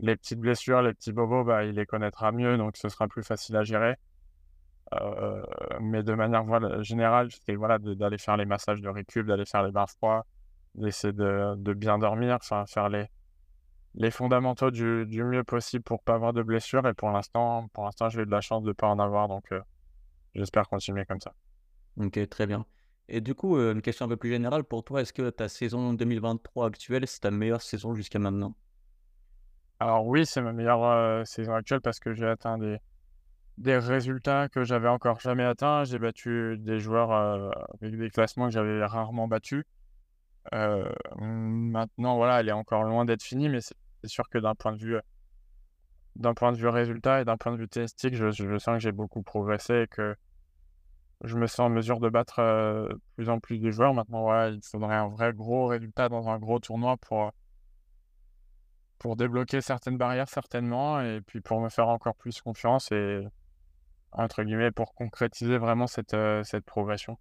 les 0.00 0.16
petites 0.16 0.38
blessures, 0.38 0.82
les 0.82 0.94
petits 0.94 1.12
bobos, 1.12 1.44
bah, 1.44 1.64
il 1.64 1.74
les 1.74 1.86
connaîtra 1.86 2.32
mieux, 2.32 2.56
donc 2.56 2.76
ce 2.76 2.88
sera 2.88 3.08
plus 3.08 3.22
facile 3.22 3.56
à 3.56 3.64
gérer. 3.64 3.96
Euh, 4.94 5.42
mais 5.80 6.02
de 6.02 6.14
manière 6.14 6.44
générale, 6.82 7.28
c'est 7.44 7.54
voilà, 7.54 7.78
d'aller 7.78 8.18
faire 8.18 8.36
les 8.36 8.46
massages 8.46 8.80
de 8.80 8.88
récup, 8.88 9.26
d'aller 9.26 9.44
faire 9.44 9.62
les 9.62 9.72
bains 9.72 9.86
froids, 9.86 10.24
d'essayer 10.74 11.12
de, 11.12 11.74
bien 11.74 11.98
dormir, 11.98 12.38
faire 12.42 12.88
les, 12.88 14.10
fondamentaux 14.10 14.70
du, 14.70 15.06
mieux 15.24 15.44
possible 15.44 15.82
pour 15.82 16.02
pas 16.02 16.14
avoir 16.14 16.32
de 16.32 16.42
blessures. 16.42 16.86
Et 16.86 16.94
pour 16.94 17.10
l'instant, 17.10 17.68
pour 17.72 17.84
l'instant, 17.84 18.08
j'ai 18.08 18.22
eu 18.22 18.26
de 18.26 18.30
la 18.30 18.40
chance 18.40 18.62
de 18.62 18.72
pas 18.72 18.88
en 18.88 18.98
avoir, 18.98 19.28
donc 19.28 19.44
euh, 19.52 19.60
j'espère 20.34 20.68
continuer 20.68 21.04
comme 21.04 21.20
ça. 21.20 21.34
Ok, 21.98 22.28
très 22.28 22.46
bien. 22.46 22.64
Et 23.08 23.20
du 23.20 23.34
coup, 23.34 23.56
euh, 23.56 23.74
une 23.74 23.82
question 23.82 24.06
un 24.06 24.08
peu 24.08 24.16
plus 24.16 24.30
générale 24.30 24.64
pour 24.64 24.84
toi, 24.84 25.00
est-ce 25.00 25.12
que 25.12 25.30
ta 25.30 25.48
saison 25.48 25.92
2023 25.94 26.66
actuelle, 26.66 27.06
c'est 27.06 27.20
ta 27.20 27.30
meilleure 27.30 27.62
saison 27.62 27.94
jusqu'à 27.94 28.18
maintenant? 28.18 28.54
Alors 29.80 30.06
oui, 30.06 30.26
c'est 30.26 30.42
ma 30.42 30.52
meilleure 30.52 31.26
saison 31.26 31.54
actuelle 31.54 31.80
parce 31.80 32.00
que 32.00 32.14
j'ai 32.14 32.26
atteint 32.26 32.58
des, 32.58 32.78
des 33.58 33.78
résultats 33.78 34.48
que 34.48 34.64
j'avais 34.64 34.88
encore 34.88 35.20
jamais 35.20 35.44
atteints. 35.44 35.84
J'ai 35.84 35.98
battu 35.98 36.56
des 36.58 36.80
joueurs 36.80 37.12
avec 37.80 37.96
des 37.96 38.10
classements 38.10 38.46
que 38.46 38.52
j'avais 38.52 38.84
rarement 38.84 39.28
battus. 39.28 39.64
maintenant, 40.52 42.16
voilà, 42.16 42.40
elle 42.40 42.48
est 42.48 42.52
encore 42.52 42.84
loin 42.84 43.04
d'être 43.04 43.22
finie, 43.22 43.48
mais 43.48 43.60
c'est 43.60 43.74
c'est 44.02 44.08
sûr 44.08 44.28
que 44.28 44.38
d'un 44.38 44.54
point 44.54 44.72
de 44.72 44.78
vue 44.78 44.96
d'un 46.16 46.34
point 46.34 46.52
de 46.52 46.56
vue 46.56 46.68
résultat 46.68 47.20
et 47.20 47.24
d'un 47.24 47.36
point 47.36 47.52
de 47.52 47.56
vue 47.58 47.68
testique, 47.68 48.14
je, 48.14 48.30
je 48.30 48.58
sens 48.58 48.74
que 48.74 48.80
j'ai 48.80 48.92
beaucoup 48.92 49.22
progressé 49.22 49.82
et 49.82 49.86
que 49.88 50.14
je 51.24 51.36
me 51.36 51.46
sens 51.46 51.60
en 51.60 51.70
mesure 51.70 52.00
de 52.00 52.08
battre 52.08 52.88
plus 53.16 53.28
en 53.28 53.40
plus 53.40 53.58
de 53.58 53.70
joueurs. 53.70 53.94
Maintenant, 53.94 54.22
voilà, 54.22 54.50
il 54.50 54.60
faudrait 54.62 54.96
un 54.96 55.08
vrai 55.08 55.32
gros 55.32 55.66
résultat 55.66 56.08
dans 56.08 56.28
un 56.28 56.38
gros 56.38 56.58
tournoi 56.60 56.96
pour, 56.96 57.32
pour 58.98 59.16
débloquer 59.16 59.60
certaines 59.60 59.96
barrières, 59.96 60.28
certainement, 60.28 61.00
et 61.00 61.20
puis 61.20 61.40
pour 61.40 61.60
me 61.60 61.68
faire 61.68 61.88
encore 61.88 62.14
plus 62.16 62.40
confiance 62.40 62.90
et, 62.92 63.26
entre 64.12 64.42
guillemets, 64.42 64.70
pour 64.72 64.94
concrétiser 64.94 65.58
vraiment 65.58 65.86
cette, 65.86 66.16
cette 66.44 66.64
progression. 66.64 67.18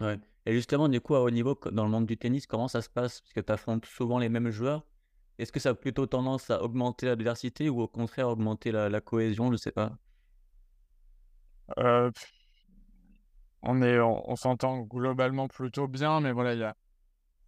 Ouais. 0.00 0.18
Et 0.46 0.52
justement, 0.52 0.88
du 0.88 1.00
coup, 1.00 1.14
à 1.14 1.22
haut 1.22 1.30
niveau, 1.30 1.58
dans 1.72 1.84
le 1.84 1.90
monde 1.90 2.06
du 2.06 2.16
tennis, 2.16 2.46
comment 2.46 2.68
ça 2.68 2.82
se 2.82 2.90
passe? 2.90 3.20
Parce 3.20 3.32
que 3.32 3.40
tu 3.40 3.52
affrontes 3.52 3.86
souvent 3.86 4.18
les 4.18 4.28
mêmes 4.28 4.50
joueurs. 4.50 4.84
Est-ce 5.38 5.50
que 5.52 5.60
ça 5.60 5.70
a 5.70 5.74
plutôt 5.74 6.06
tendance 6.06 6.50
à 6.50 6.62
augmenter 6.62 7.06
la 7.06 7.16
diversité 7.16 7.68
ou 7.68 7.80
au 7.80 7.88
contraire 7.88 8.28
augmenter 8.28 8.70
la, 8.70 8.88
la 8.88 9.00
cohésion? 9.00 9.50
Je 9.50 9.56
sais 9.56 9.72
pas. 9.72 9.96
Euh, 11.78 12.10
on 13.62 13.80
est, 13.80 13.98
on, 13.98 14.30
on 14.30 14.36
s'entend 14.36 14.80
globalement 14.82 15.48
plutôt 15.48 15.88
bien, 15.88 16.20
mais 16.20 16.32
voilà, 16.32 16.52
il 16.52 16.60
y 16.60 16.64
a, 16.64 16.76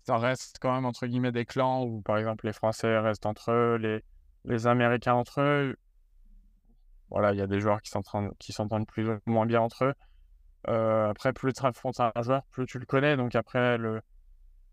ça 0.07 0.19
reste 0.19 0.59
quand 0.61 0.73
même 0.73 0.85
entre 0.85 1.07
guillemets 1.07 1.33
des 1.33 1.45
clans 1.45 1.83
où 1.85 2.01
par 2.01 2.17
exemple 2.19 2.47
les 2.47 2.53
Français 2.53 2.99
restent 2.99 3.27
entre 3.27 3.51
eux, 3.51 3.77
les, 3.77 4.05
les 4.45 4.67
Américains 4.67 5.15
entre 5.15 5.41
eux. 5.41 5.77
Voilà, 7.11 7.33
il 7.33 7.39
y 7.39 7.43
a 7.43 7.47
des 7.47 7.61
joueurs 7.61 7.83
qui 7.83 7.91
s'entendent, 7.91 8.87
plus 8.87 9.09
ou 9.09 9.19
moins 9.27 9.47
bien 9.47 9.61
entre 9.61 9.85
eux. 9.85 9.95
Euh, 10.69 11.09
après, 11.11 11.33
plus 11.33 11.53
tu 11.53 11.65
affrontes 11.65 12.01
un 12.01 12.23
joueur, 12.23 12.43
plus 12.51 12.67
tu 12.67 12.79
le 12.79 12.87
connais. 12.87 13.17
Donc 13.17 13.35
après, 13.37 13.79
le, 13.79 14.01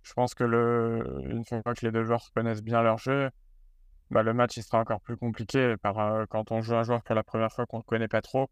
je 0.03 0.13
pense 0.13 0.33
que 0.35 0.43
le, 0.43 1.21
une 1.29 1.45
fois 1.45 1.61
que 1.61 1.85
les 1.85 1.91
deux 1.91 2.03
joueurs 2.03 2.31
connaissent 2.35 2.63
bien 2.63 2.81
leur 2.81 2.97
jeu, 2.97 3.29
bah, 4.11 4.23
le 4.23 4.33
match 4.33 4.57
il 4.57 4.63
sera 4.63 4.79
encore 4.79 5.01
plus 5.01 5.17
compliqué 5.17 5.75
par, 5.77 5.99
euh, 5.99 6.25
quand 6.29 6.51
on 6.51 6.61
joue 6.61 6.75
un 6.75 6.83
joueur 6.83 7.03
pour 7.03 7.15
la 7.15 7.23
première 7.23 7.51
fois 7.51 7.65
qu'on 7.65 7.79
ne 7.79 7.83
connaît 7.83 8.07
pas 8.07 8.21
trop. 8.21 8.49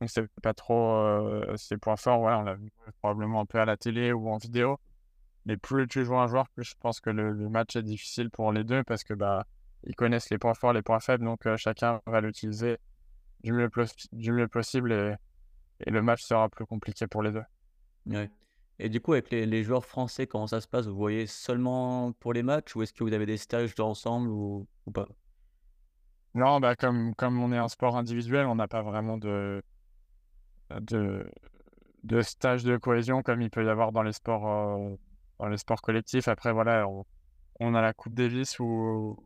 Donc 0.00 0.10
c'est 0.10 0.26
pas 0.42 0.54
trop 0.54 0.94
euh, 0.96 1.56
ses 1.56 1.76
points 1.76 1.96
forts. 1.96 2.20
On 2.20 2.42
l'a 2.42 2.54
vu 2.54 2.70
probablement 3.00 3.40
un 3.40 3.46
peu 3.46 3.60
à 3.60 3.64
la 3.64 3.76
télé 3.76 4.12
ou 4.12 4.28
en 4.30 4.38
vidéo. 4.38 4.78
Mais 5.48 5.56
plus 5.56 5.88
tu 5.88 6.04
joues 6.04 6.18
un 6.18 6.26
joueur, 6.26 6.46
plus 6.50 6.64
je 6.64 6.74
pense 6.78 7.00
que 7.00 7.08
le, 7.08 7.32
le 7.32 7.48
match 7.48 7.74
est 7.74 7.82
difficile 7.82 8.30
pour 8.30 8.52
les 8.52 8.64
deux 8.64 8.84
parce 8.84 9.02
que 9.02 9.14
bah 9.14 9.46
ils 9.84 9.94
connaissent 9.94 10.28
les 10.28 10.36
points 10.36 10.52
forts, 10.52 10.74
les 10.74 10.82
points 10.82 11.00
faibles, 11.00 11.24
donc 11.24 11.46
euh, 11.46 11.56
chacun 11.56 12.02
va 12.06 12.20
l'utiliser 12.20 12.76
du 13.42 13.52
mieux, 13.52 13.70
du 14.12 14.32
mieux 14.32 14.46
possible 14.46 14.92
et, 14.92 15.14
et, 15.86 15.90
le 15.90 16.02
match 16.02 16.22
sera 16.22 16.50
plus 16.50 16.66
compliqué 16.66 17.06
pour 17.06 17.22
les 17.22 17.32
deux. 17.32 17.44
Ouais. 18.06 18.30
Et 18.78 18.90
du 18.90 19.00
coup, 19.00 19.14
avec 19.14 19.30
les, 19.30 19.46
les, 19.46 19.64
joueurs 19.64 19.86
français, 19.86 20.26
comment 20.26 20.46
ça 20.46 20.60
se 20.60 20.68
passe? 20.68 20.86
Vous 20.86 20.96
voyez 20.96 21.26
seulement 21.26 22.12
pour 22.12 22.34
les 22.34 22.42
matchs 22.42 22.76
ou 22.76 22.82
est-ce 22.82 22.92
que 22.92 23.02
vous 23.02 23.14
avez 23.14 23.24
des 23.24 23.38
stages 23.38 23.72
ensemble 23.78 24.28
ou, 24.28 24.66
ou 24.84 24.90
pas? 24.90 25.08
Non, 26.34 26.60
bah 26.60 26.76
comme, 26.76 27.14
comme 27.14 27.42
on 27.42 27.52
est 27.52 27.56
un 27.56 27.68
sport 27.68 27.96
individuel, 27.96 28.44
on 28.44 28.56
n'a 28.56 28.68
pas 28.68 28.82
vraiment 28.82 29.16
de, 29.16 29.62
de, 30.78 31.26
de 32.04 32.20
stage 32.20 32.64
de 32.64 32.76
cohésion 32.76 33.22
comme 33.22 33.40
il 33.40 33.48
peut 33.48 33.64
y 33.64 33.68
avoir 33.70 33.92
dans 33.92 34.02
les 34.02 34.12
sports, 34.12 34.46
euh, 34.46 34.94
les 35.46 35.58
sports 35.58 35.82
collectifs. 35.82 36.28
Après, 36.28 36.52
voilà, 36.52 36.86
on, 37.60 37.74
a 37.74 37.80
la 37.80 37.92
Coupe 37.92 38.14
Davis 38.14 38.58
où 38.58 39.16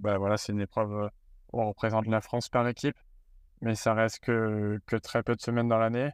bah, 0.00 0.18
voilà, 0.18 0.36
c'est 0.36 0.52
une 0.52 0.60
épreuve 0.60 0.92
euh, 0.92 1.08
où 1.52 1.62
on 1.62 1.68
représente 1.68 2.06
la 2.06 2.20
France 2.20 2.48
par 2.48 2.66
équipe, 2.68 2.96
mais 3.60 3.74
ça 3.74 3.94
reste 3.94 4.20
que, 4.20 4.80
que 4.86 4.96
très 4.96 5.22
peu 5.22 5.34
de 5.34 5.40
semaines 5.40 5.68
dans 5.68 5.78
l'année. 5.78 6.10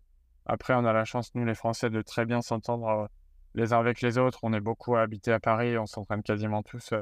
Après, 0.47 0.75
on 0.75 0.85
a 0.85 0.93
la 0.93 1.05
chance, 1.05 1.35
nous 1.35 1.45
les 1.45 1.55
Français, 1.55 1.91
de 1.91 2.03
très 2.03 2.27
bien 2.27 2.43
s'entendre 2.43 2.89
euh, 2.89 3.07
les 3.55 3.73
uns 3.73 3.79
avec 3.79 4.01
les 4.01 4.19
autres. 4.19 4.41
On 4.43 4.53
est 4.53 4.61
beaucoup 4.61 4.97
habités 4.97 5.33
à 5.33 5.41
Paris, 5.41 5.79
on 5.79 5.87
s'entraîne 5.87 6.23
quasiment 6.23 6.63
tous 6.63 6.93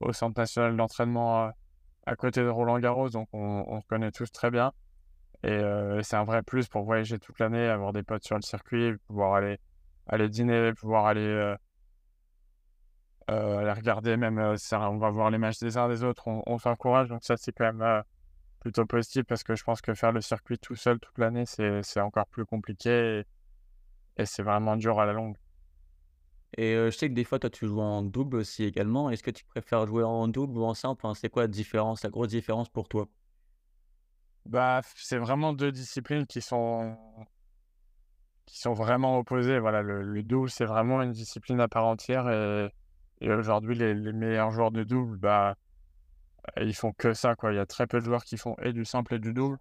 au 0.00 0.12
Centre 0.12 0.38
national 0.40 0.76
d'entraînement 0.76 1.50
à 2.06 2.16
côté 2.16 2.42
de 2.42 2.48
Roland 2.48 2.78
Garros, 2.78 3.08
donc 3.08 3.28
on, 3.32 3.64
on 3.66 3.80
connaît 3.82 4.12
tous 4.12 4.30
très 4.30 4.50
bien. 4.50 4.72
Et 5.44 5.50
euh, 5.50 6.02
c'est 6.02 6.16
un 6.16 6.24
vrai 6.24 6.42
plus 6.42 6.68
pour 6.68 6.84
voyager 6.84 7.18
toute 7.18 7.38
l'année, 7.38 7.68
avoir 7.68 7.92
des 7.92 8.02
potes 8.02 8.24
sur 8.24 8.36
le 8.36 8.42
circuit, 8.42 8.94
pouvoir 9.06 9.34
aller 9.34 10.28
dîner, 10.30 10.72
pouvoir 10.72 11.04
aller, 11.04 11.54
euh, 13.30 13.32
euh, 13.32 13.58
aller 13.58 13.72
regarder 13.72 14.16
même, 14.16 14.56
ça, 14.56 14.90
on 14.90 14.98
va 14.98 15.10
voir 15.10 15.30
les 15.30 15.38
matchs 15.38 15.58
des 15.58 15.76
uns 15.76 15.88
des 15.88 16.04
autres, 16.04 16.28
on, 16.28 16.42
on 16.46 16.58
s'encourage. 16.58 17.08
Donc 17.08 17.24
ça, 17.24 17.36
c'est 17.36 17.52
quand 17.52 17.72
même 17.72 18.02
plutôt 18.60 18.86
positif 18.86 19.24
parce 19.24 19.42
que 19.44 19.54
je 19.54 19.64
pense 19.64 19.80
que 19.80 19.94
faire 19.94 20.12
le 20.12 20.20
circuit 20.20 20.58
tout 20.58 20.74
seul 20.74 20.98
toute 20.98 21.18
l'année, 21.18 21.44
c'est 21.46 22.00
encore 22.00 22.26
plus 22.26 22.44
compliqué 22.44 23.20
et, 24.16 24.22
et 24.22 24.26
c'est 24.26 24.42
vraiment 24.42 24.76
dur 24.76 25.00
à 25.00 25.06
la 25.06 25.12
longue. 25.12 25.36
Et 26.56 26.74
je 26.74 26.90
sais 26.90 27.08
que 27.08 27.14
des 27.14 27.24
fois, 27.24 27.40
toi, 27.40 27.50
tu 27.50 27.66
joues 27.66 27.80
en 27.80 28.02
double 28.02 28.36
aussi 28.36 28.62
également. 28.62 29.10
Est-ce 29.10 29.24
que 29.24 29.32
tu 29.32 29.44
préfères 29.44 29.86
jouer 29.86 30.04
en 30.04 30.28
double 30.28 30.56
ou 30.56 30.64
en 30.64 30.74
simple? 30.74 31.04
C'est 31.16 31.28
quoi 31.28 31.42
la 31.42 31.48
différence, 31.48 32.04
la 32.04 32.10
grosse 32.10 32.28
différence 32.28 32.68
pour 32.68 32.88
toi? 32.88 33.08
Bah, 34.46 34.80
c'est 34.94 35.18
vraiment 35.18 35.52
deux 35.52 35.72
disciplines 35.72 36.26
qui 36.26 36.40
sont 36.40 36.96
qui 38.46 38.58
sont 38.60 38.72
vraiment 38.72 39.18
opposées. 39.18 39.58
Voilà, 39.58 39.82
le, 39.82 40.02
le 40.02 40.22
double, 40.22 40.48
c'est 40.48 40.66
vraiment 40.66 41.02
une 41.02 41.12
discipline 41.12 41.60
à 41.60 41.66
part 41.66 41.86
entière 41.86 42.28
et, 42.30 42.68
et 43.24 43.32
aujourd'hui, 43.32 43.74
les, 43.74 43.94
meilleurs 43.94 44.50
joueurs 44.50 44.70
de 44.70 44.84
double, 44.84 45.16
bah, 45.16 45.56
ils 46.60 46.74
font 46.74 46.92
que 46.92 47.14
ça, 47.14 47.34
quoi. 47.34 47.52
Il 47.52 47.56
y 47.56 47.58
a 47.58 47.64
très 47.64 47.86
peu 47.86 47.98
de 48.00 48.04
joueurs 48.04 48.22
qui 48.22 48.36
font 48.36 48.54
et 48.62 48.74
du 48.74 48.84
simple 48.84 49.14
et 49.14 49.18
du 49.18 49.32
double. 49.32 49.56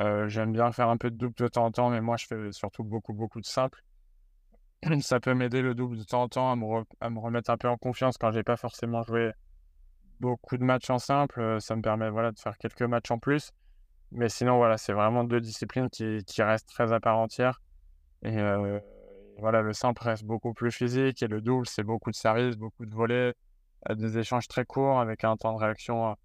Euh, 0.00 0.26
J'aime 0.28 0.52
bien 0.52 0.72
faire 0.72 0.88
un 0.88 0.96
peu 0.96 1.10
de 1.10 1.16
double 1.16 1.34
de 1.36 1.48
temps 1.48 1.66
en 1.66 1.70
temps, 1.70 1.90
mais 1.90 2.00
moi, 2.00 2.16
je 2.16 2.26
fais 2.26 2.50
surtout 2.52 2.82
beaucoup, 2.82 3.12
beaucoup 3.12 3.42
de 3.42 3.46
simple. 3.46 3.84
Ça 5.02 5.20
peut 5.20 5.34
m'aider 5.34 5.60
le 5.60 5.74
double 5.74 5.98
de 5.98 6.02
temps 6.02 6.22
en 6.22 6.28
temps 6.28 6.50
à 6.50 6.56
me, 7.10 7.18
remettre 7.18 7.50
un 7.50 7.58
peu 7.58 7.68
en 7.68 7.76
confiance 7.76 8.16
quand 8.16 8.32
j'ai 8.32 8.42
pas 8.42 8.56
forcément 8.56 9.02
joué 9.02 9.32
beaucoup 10.20 10.56
de 10.56 10.64
matchs 10.64 10.88
en 10.88 10.98
simple. 10.98 11.60
Ça 11.60 11.76
me 11.76 11.82
permet 11.82 12.08
voilà, 12.08 12.32
de 12.32 12.38
faire 12.38 12.56
quelques 12.56 12.82
matchs 12.82 13.10
en 13.10 13.18
plus. 13.18 13.52
Mais 14.12 14.30
sinon, 14.30 14.56
voilà, 14.56 14.78
c'est 14.78 14.94
vraiment 14.94 15.24
deux 15.24 15.42
disciplines 15.42 15.90
qui, 15.90 16.24
qui, 16.24 16.42
restent 16.42 16.70
très 16.70 16.90
à 16.94 17.00
part 17.00 17.18
entière. 17.18 17.60
Et 18.22 18.38
euh, 18.38 18.80
voilà, 19.38 19.62
le 19.62 19.72
simple 19.72 20.02
reste 20.02 20.24
beaucoup 20.24 20.54
plus 20.54 20.70
physique 20.70 21.22
et 21.22 21.28
le 21.28 21.40
double, 21.40 21.66
c'est 21.66 21.82
beaucoup 21.82 22.10
de 22.10 22.16
services, 22.16 22.56
beaucoup 22.56 22.86
de 22.86 22.94
volets, 22.94 23.34
des 23.90 24.18
échanges 24.18 24.48
très 24.48 24.64
courts 24.64 25.00
avec 25.00 25.24
un 25.24 25.36
temps 25.36 25.54
de 25.54 25.58
réaction 25.58 26.16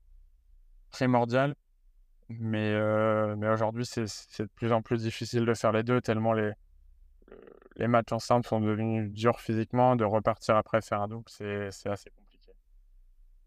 primordial. 0.91 1.55
Mais, 2.29 2.73
euh, 2.73 3.35
mais 3.35 3.49
aujourd'hui, 3.49 3.85
c'est 3.85 4.03
de 4.03 4.49
plus 4.55 4.71
en 4.71 4.81
plus 4.81 5.01
difficile 5.01 5.45
de 5.45 5.53
faire 5.53 5.71
les 5.71 5.83
deux, 5.83 5.99
tellement 5.99 6.33
les, 6.33 6.51
les 7.75 7.87
matchs 7.87 8.11
en 8.11 8.19
simple 8.19 8.47
sont 8.47 8.59
devenus 8.59 9.11
durs 9.11 9.39
physiquement. 9.39 9.95
De 9.95 10.03
repartir 10.05 10.55
après 10.55 10.81
faire 10.81 11.01
un 11.01 11.07
double, 11.07 11.25
c'est 11.27 11.69
assez 11.85 12.09
compliqué. 12.11 12.51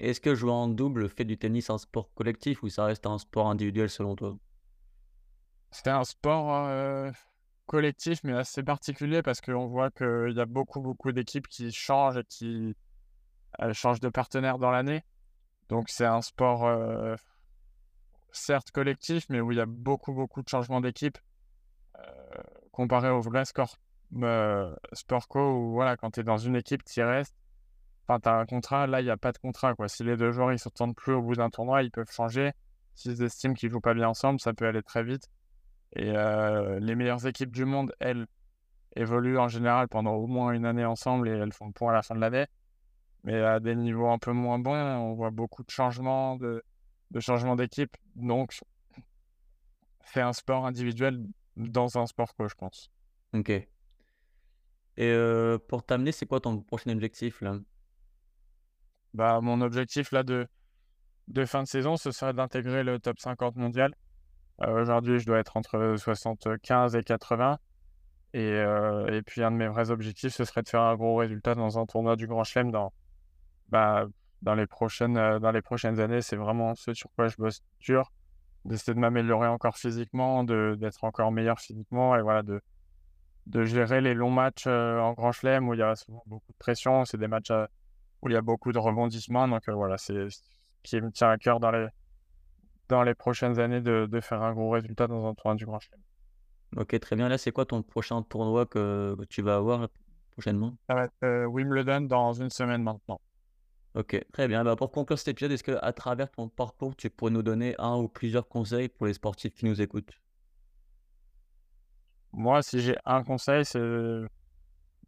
Est-ce 0.00 0.20
que 0.20 0.34
jouer 0.34 0.50
en 0.50 0.66
double 0.66 1.08
fait 1.08 1.24
du 1.24 1.38
tennis 1.38 1.70
un 1.70 1.78
sport 1.78 2.12
collectif 2.14 2.62
ou 2.64 2.68
ça 2.68 2.86
reste 2.86 3.06
un 3.06 3.18
sport 3.18 3.48
individuel 3.48 3.88
selon 3.88 4.16
toi? 4.16 4.36
C'est 5.70 5.88
un 5.88 6.04
sport 6.04 6.66
euh, 6.66 7.10
collectif 7.72 8.20
mais 8.22 8.34
assez 8.34 8.62
particulier 8.62 9.22
parce 9.22 9.40
qu'on 9.40 9.66
voit 9.66 9.90
qu'il 9.90 10.34
y 10.36 10.40
a 10.40 10.46
beaucoup 10.46 10.80
beaucoup 10.80 11.10
d'équipes 11.10 11.48
qui 11.48 11.72
changent 11.72 12.18
et 12.18 12.24
qui 12.24 12.76
euh, 13.60 13.72
changent 13.72 14.00
de 14.00 14.10
partenaire 14.10 14.58
dans 14.58 14.70
l'année. 14.70 15.02
Donc 15.68 15.88
c'est 15.88 16.04
un 16.04 16.20
sport 16.20 16.66
euh, 16.66 17.16
certes 18.30 18.70
collectif 18.70 19.26
mais 19.30 19.40
où 19.40 19.52
il 19.52 19.58
y 19.58 19.60
a 19.60 19.66
beaucoup 19.66 20.12
beaucoup 20.12 20.42
de 20.42 20.48
changements 20.48 20.80
d'équipe 20.80 21.18
comparé 22.72 23.10
au 23.10 23.20
vrai 23.20 23.44
sport 23.44 23.78
co 25.28 25.40
où 25.40 25.72
voilà, 25.72 25.96
quand 25.96 26.12
tu 26.12 26.20
es 26.20 26.24
dans 26.24 26.38
une 26.38 26.56
équipe, 26.56 26.84
tu 26.84 27.02
restes 27.02 27.36
Enfin, 28.08 28.18
tu 28.20 28.28
as 28.28 28.34
un 28.34 28.46
contrat, 28.46 28.86
là, 28.86 29.00
il 29.00 29.04
n'y 29.04 29.10
a 29.10 29.16
pas 29.16 29.32
de 29.32 29.38
contrat. 29.38 29.74
Quoi. 29.74 29.88
Si 29.88 30.02
les 30.02 30.16
deux 30.16 30.32
joueurs 30.32 30.50
ne 30.50 30.56
s'entendent 30.56 30.96
plus 30.96 31.12
au 31.12 31.22
bout 31.22 31.36
d'un 31.36 31.50
tournoi, 31.50 31.82
ils 31.82 31.90
peuvent 31.90 32.10
changer. 32.10 32.52
S'ils 32.94 33.22
estiment 33.22 33.54
qu'ils 33.54 33.68
ne 33.68 33.74
jouent 33.74 33.80
pas 33.80 33.94
bien 33.94 34.08
ensemble, 34.08 34.40
ça 34.40 34.52
peut 34.52 34.66
aller 34.66 34.82
très 34.82 35.04
vite. 35.04 35.28
Et 35.94 36.10
euh, 36.10 36.80
les 36.80 36.94
meilleures 36.94 37.26
équipes 37.26 37.52
du 37.52 37.64
monde, 37.64 37.94
elles, 38.00 38.26
évoluent 38.96 39.38
en 39.38 39.48
général 39.48 39.88
pendant 39.88 40.14
au 40.14 40.26
moins 40.26 40.52
une 40.52 40.66
année 40.66 40.84
ensemble 40.84 41.28
et 41.28 41.32
elles 41.32 41.52
font 41.52 41.66
le 41.66 41.72
point 41.72 41.92
à 41.92 41.94
la 41.94 42.02
fin 42.02 42.14
de 42.14 42.20
l'année. 42.20 42.46
Mais 43.24 43.40
à 43.40 43.60
des 43.60 43.74
niveaux 43.74 44.08
un 44.08 44.18
peu 44.18 44.32
moins 44.32 44.58
bons, 44.58 44.74
on 44.74 45.14
voit 45.14 45.30
beaucoup 45.30 45.62
de 45.62 45.70
changements, 45.70 46.36
de, 46.36 46.62
de 47.10 47.20
changements 47.20 47.56
d'équipe. 47.56 47.96
Donc, 48.16 48.52
c'est 50.04 50.20
un 50.20 50.32
sport 50.32 50.66
individuel 50.66 51.24
dans 51.56 51.98
un 51.98 52.06
sport 52.06 52.34
co, 52.34 52.48
je 52.48 52.54
pense. 52.54 52.90
Ok. 53.32 53.50
Et 53.50 53.68
euh, 54.98 55.58
pour 55.68 55.84
t'amener, 55.84 56.12
c'est 56.12 56.26
quoi 56.26 56.40
ton 56.40 56.60
prochain 56.60 56.90
objectif 56.90 57.40
là? 57.40 57.58
Bah, 59.14 59.40
mon 59.40 59.60
objectif 59.60 60.10
là 60.10 60.22
de, 60.22 60.46
de 61.28 61.44
fin 61.44 61.62
de 61.62 61.68
saison, 61.68 61.96
ce 61.96 62.10
serait 62.10 62.32
d'intégrer 62.32 62.82
le 62.82 62.98
top 62.98 63.18
50 63.20 63.56
mondial. 63.56 63.94
Euh, 64.62 64.80
Aujourd'hui, 64.82 65.18
je 65.18 65.26
dois 65.26 65.38
être 65.38 65.56
entre 65.56 65.94
75 65.96 66.96
et 66.96 67.02
80. 67.02 67.58
Et, 68.34 68.40
euh, 68.40 69.06
et, 69.08 69.22
puis, 69.22 69.42
un 69.42 69.50
de 69.50 69.56
mes 69.56 69.68
vrais 69.68 69.90
objectifs, 69.90 70.34
ce 70.34 70.44
serait 70.44 70.62
de 70.62 70.68
faire 70.68 70.82
un 70.82 70.96
gros 70.96 71.16
résultat 71.16 71.54
dans 71.54 71.78
un 71.78 71.86
tournoi 71.86 72.16
du 72.16 72.26
Grand 72.26 72.44
Chelem 72.44 72.70
dans, 72.70 72.92
bah, 73.68 74.06
dans, 74.42 74.54
les, 74.54 74.66
prochaines, 74.66 75.16
euh, 75.18 75.38
dans 75.38 75.50
les 75.50 75.62
prochaines 75.62 76.00
années. 76.00 76.22
C'est 76.22 76.36
vraiment 76.36 76.74
ce 76.74 76.94
sur 76.94 77.10
quoi 77.14 77.28
je 77.28 77.36
bosse 77.36 77.62
dur, 77.80 78.10
d'essayer 78.64 78.94
de 78.94 78.98
m'améliorer 79.00 79.48
encore 79.48 79.76
physiquement, 79.76 80.44
d'être 80.44 81.04
encore 81.04 81.32
meilleur 81.32 81.60
physiquement 81.60 82.16
et 82.16 82.22
voilà, 82.22 82.42
de, 82.42 82.62
de 83.46 83.64
gérer 83.64 84.00
les 84.00 84.14
longs 84.14 84.30
matchs 84.30 84.64
euh, 84.66 84.98
en 84.98 85.12
Grand 85.12 85.32
Chelem 85.32 85.68
où 85.68 85.74
il 85.74 85.80
y 85.80 85.82
a 85.82 85.94
souvent 85.96 86.22
beaucoup 86.26 86.52
de 86.52 86.58
pression. 86.58 87.04
C'est 87.04 87.18
des 87.18 87.28
matchs 87.28 87.52
où 88.22 88.28
il 88.28 88.32
y 88.32 88.36
a 88.36 88.42
beaucoup 88.42 88.72
de 88.72 88.78
rebondissements. 88.78 89.48
Donc 89.48 89.68
euh, 89.68 89.74
voilà, 89.74 89.98
c'est 89.98 90.30
ce 90.30 90.40
qui 90.82 91.00
me 91.00 91.10
tient 91.10 91.30
à 91.30 91.38
cœur 91.38 91.60
dans 91.60 91.70
les, 91.70 91.86
dans 92.88 93.02
les 93.02 93.14
prochaines 93.14 93.58
années 93.58 93.80
de, 93.80 94.06
de 94.10 94.20
faire 94.20 94.42
un 94.42 94.52
gros 94.52 94.70
résultat 94.70 95.06
dans 95.06 95.26
un 95.26 95.34
tournoi 95.34 95.56
du 95.56 95.64
Grand 95.64 95.80
Chelem. 95.80 96.00
Ok, 96.76 96.98
très 97.00 97.16
bien. 97.16 97.28
Là, 97.28 97.38
c'est 97.38 97.52
quoi 97.52 97.66
ton 97.66 97.82
prochain 97.82 98.22
tournoi 98.22 98.66
que, 98.66 99.14
que, 99.18 99.24
tu 99.24 99.42
vas 99.42 99.56
avoir 99.56 99.88
prochainement? 100.30 100.76
Ça 100.88 100.94
va 100.94 101.04
être 101.04 101.12
euh, 101.24 101.44
Wimbledon 101.46 102.02
dans 102.02 102.32
une 102.32 102.50
semaine 102.50 102.82
maintenant. 102.82 103.20
Ok, 103.94 104.24
très 104.32 104.48
bien. 104.48 104.64
Bah, 104.64 104.74
pour 104.74 104.90
conclure 104.90 105.18
cet 105.18 105.28
épisode, 105.28 105.52
est-ce 105.52 105.64
qu'à 105.64 105.92
travers 105.92 106.30
ton 106.30 106.48
parcours, 106.48 106.96
tu 106.96 107.10
pourrais 107.10 107.30
nous 107.30 107.42
donner 107.42 107.74
un 107.78 107.96
ou 107.96 108.08
plusieurs 108.08 108.48
conseils 108.48 108.88
pour 108.88 109.06
les 109.06 109.12
sportifs 109.12 109.54
qui 109.54 109.66
nous 109.66 109.82
écoutent? 109.82 110.18
Moi, 112.32 112.62
si 112.62 112.80
j'ai 112.80 112.96
un 113.04 113.22
conseil, 113.22 113.66
c'est 113.66 113.78
de 113.78 114.26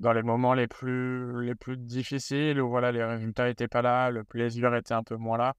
dans 0.01 0.13
les 0.13 0.23
moments 0.23 0.55
les 0.55 0.67
plus, 0.67 1.45
les 1.47 1.55
plus 1.55 1.77
difficiles, 1.77 2.61
où 2.61 2.69
voilà, 2.69 2.93
les 2.93 3.05
résultats 3.05 3.47
n'étaient 3.47 3.69
pas 3.69 3.81
là, 3.81 4.11
le 4.11 4.25
plaisir 4.25 4.75
était 4.75 4.93
un 4.93 5.03
peu 5.03 5.17
moins 5.17 5.39
là. 5.39 5.55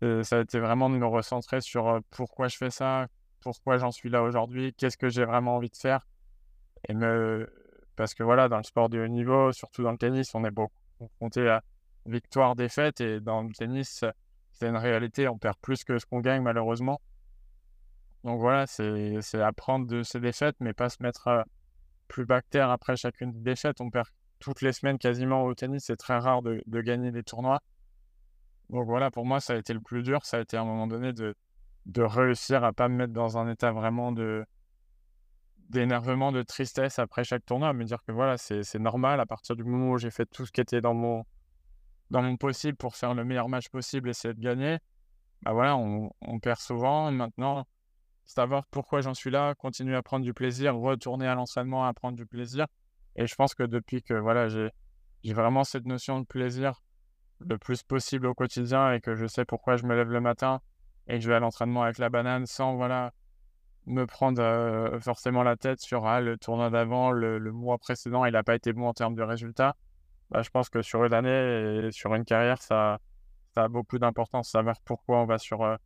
Ça 0.00 0.38
a 0.38 0.40
été 0.40 0.60
vraiment 0.60 0.90
de 0.90 0.96
me 0.96 1.06
recentrer 1.06 1.60
sur 1.60 2.00
pourquoi 2.10 2.48
je 2.48 2.56
fais 2.56 2.70
ça, 2.70 3.06
pourquoi 3.40 3.78
j'en 3.78 3.90
suis 3.90 4.10
là 4.10 4.22
aujourd'hui, 4.22 4.74
qu'est-ce 4.74 4.96
que 4.96 5.08
j'ai 5.08 5.24
vraiment 5.24 5.56
envie 5.56 5.70
de 5.70 5.76
faire. 5.76 6.06
Et 6.88 6.94
me... 6.94 7.52
Parce 7.96 8.14
que 8.14 8.22
voilà, 8.22 8.48
dans 8.48 8.58
le 8.58 8.62
sport 8.62 8.88
de 8.88 9.00
haut 9.00 9.08
niveau, 9.08 9.52
surtout 9.52 9.82
dans 9.82 9.90
le 9.90 9.98
tennis, 9.98 10.34
on 10.34 10.44
est 10.44 10.50
beaucoup 10.50 10.72
confronté 10.98 11.48
à 11.48 11.62
victoire, 12.06 12.54
défaite, 12.54 13.00
et 13.00 13.20
dans 13.20 13.42
le 13.42 13.52
tennis, 13.52 14.04
c'est 14.52 14.68
une 14.68 14.76
réalité, 14.76 15.28
on 15.28 15.38
perd 15.38 15.56
plus 15.60 15.84
que 15.84 15.98
ce 15.98 16.06
qu'on 16.06 16.20
gagne 16.20 16.42
malheureusement. 16.42 17.00
Donc 18.24 18.40
voilà, 18.40 18.66
c'est 18.66 19.40
apprendre 19.40 19.86
de 19.86 20.02
ces 20.02 20.20
défaites, 20.20 20.56
mais 20.60 20.72
pas 20.72 20.88
se 20.88 21.02
mettre 21.02 21.44
plus 22.08 22.24
bactère 22.24 22.70
après 22.70 22.96
chacune 22.96 23.32
des 23.32 23.40
défaites. 23.40 23.80
On 23.80 23.90
perd 23.90 24.08
toutes 24.40 24.62
les 24.62 24.72
semaines 24.72 24.98
quasiment 24.98 25.44
au 25.44 25.54
tennis, 25.54 25.84
c'est 25.86 25.96
très 25.96 26.18
rare 26.18 26.42
de, 26.42 26.62
gagner 26.80 27.10
des 27.10 27.22
tournois. 27.22 27.60
Donc 28.70 28.84
voilà, 28.86 29.10
pour 29.10 29.24
moi, 29.24 29.40
ça 29.40 29.54
a 29.54 29.56
été 29.56 29.72
le 29.72 29.80
plus 29.80 30.02
dur. 30.02 30.24
Ça 30.24 30.38
a 30.38 30.40
été 30.40 30.56
à 30.56 30.62
un 30.62 30.64
moment 30.64 30.86
donné 30.86 31.12
de, 31.12 31.34
de 31.86 32.02
réussir 32.02 32.64
à 32.64 32.72
pas 32.72 32.88
me 32.88 32.96
mettre 32.96 33.12
dans 33.12 33.38
un 33.38 33.50
état 33.50 33.72
vraiment 33.72 34.12
de 34.12 34.44
d'énervement, 35.70 36.32
de 36.32 36.42
tristesse 36.42 36.98
après 36.98 37.24
chaque 37.24 37.44
tournoi, 37.44 37.74
me 37.74 37.84
dire 37.84 38.02
que 38.06 38.10
voilà, 38.10 38.38
c'est 38.38 38.78
normal 38.78 39.20
à 39.20 39.26
partir 39.26 39.54
du 39.54 39.64
moment 39.64 39.92
où 39.92 39.98
j'ai 39.98 40.10
fait 40.10 40.24
tout 40.24 40.46
ce 40.46 40.52
qui 40.52 40.62
était 40.62 40.80
dans 40.80 40.94
mon, 40.94 41.24
dans 42.10 42.22
mon 42.22 42.38
possible 42.38 42.76
pour 42.78 42.96
faire 42.96 43.12
le 43.12 43.22
meilleur 43.22 43.50
match 43.50 43.68
possible 43.68 44.08
et 44.08 44.12
essayer 44.12 44.32
de 44.32 44.40
gagner. 44.40 44.78
Bah 45.42 45.52
voilà, 45.52 45.76
on, 45.76 46.10
on 46.22 46.38
perd 46.38 46.58
souvent. 46.58 47.12
Maintenant, 47.12 47.66
savoir 48.24 48.66
pourquoi 48.70 49.02
j'en 49.02 49.12
suis 49.12 49.30
là, 49.30 49.54
continuer 49.54 49.94
à 49.94 50.02
prendre 50.02 50.24
du 50.24 50.32
plaisir, 50.32 50.74
retourner 50.74 51.26
à 51.26 51.34
l'entraînement 51.34 51.84
à 51.84 51.92
prendre 51.92 52.16
du 52.16 52.24
plaisir. 52.24 52.66
Et 53.16 53.26
je 53.26 53.34
pense 53.34 53.54
que 53.54 53.62
depuis 53.62 54.02
que 54.02 54.14
voilà, 54.14 54.48
j'ai 54.48 54.70
vraiment 55.32 55.64
cette 55.64 55.84
notion 55.84 56.20
de 56.20 56.26
plaisir 56.26 56.80
le 57.40 57.58
plus 57.58 57.82
possible 57.82 58.26
au 58.26 58.34
quotidien 58.34 58.92
et 58.92 59.00
que 59.00 59.14
je 59.14 59.26
sais 59.26 59.44
pourquoi 59.44 59.76
je 59.76 59.86
me 59.86 59.94
lève 59.94 60.10
le 60.10 60.20
matin 60.20 60.60
et 61.06 61.14
que 61.14 61.20
je 61.20 61.28
vais 61.28 61.36
à 61.36 61.40
l'entraînement 61.40 61.82
avec 61.82 61.98
la 61.98 62.08
banane 62.08 62.46
sans 62.46 62.76
voilà 62.76 63.12
me 63.86 64.06
prendre 64.06 64.42
euh, 64.42 65.00
forcément 65.00 65.42
la 65.42 65.56
tête 65.56 65.80
sur 65.80 66.06
ah, 66.06 66.20
le 66.20 66.36
tournoi 66.36 66.70
d'avant, 66.70 67.10
le, 67.10 67.40
mois 67.52 67.78
précédent, 67.78 68.24
il 68.26 68.32
n'a 68.32 68.42
pas 68.42 68.54
été 68.54 68.72
bon 68.72 68.86
en 68.86 68.92
termes 68.92 69.14
de 69.14 69.22
résultats. 69.22 69.76
Bah, 70.30 70.42
je 70.42 70.50
pense 70.50 70.68
que 70.68 70.82
sur 70.82 71.04
une 71.04 71.14
année 71.14 71.86
et 71.86 71.90
sur 71.90 72.14
une 72.14 72.24
carrière, 72.24 72.60
ça, 72.60 72.98
ça 73.54 73.64
a 73.64 73.68
beaucoup 73.68 73.98
d'importance. 73.98 74.50
Savoir 74.50 74.76
pourquoi 74.84 75.22
on 75.22 75.24
va 75.24 75.38
sur, 75.38 75.62
euh, 75.62 75.76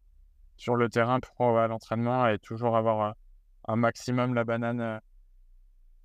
sur 0.56 0.74
le 0.74 0.88
terrain, 0.88 1.20
pourquoi 1.20 1.46
on 1.46 1.52
va 1.52 1.64
à 1.64 1.68
l'entraînement 1.68 2.26
et 2.26 2.38
toujours 2.38 2.76
avoir 2.76 3.00
euh, 3.00 3.12
un 3.68 3.76
maximum 3.76 4.34
la 4.34 4.42
banane 4.42 5.00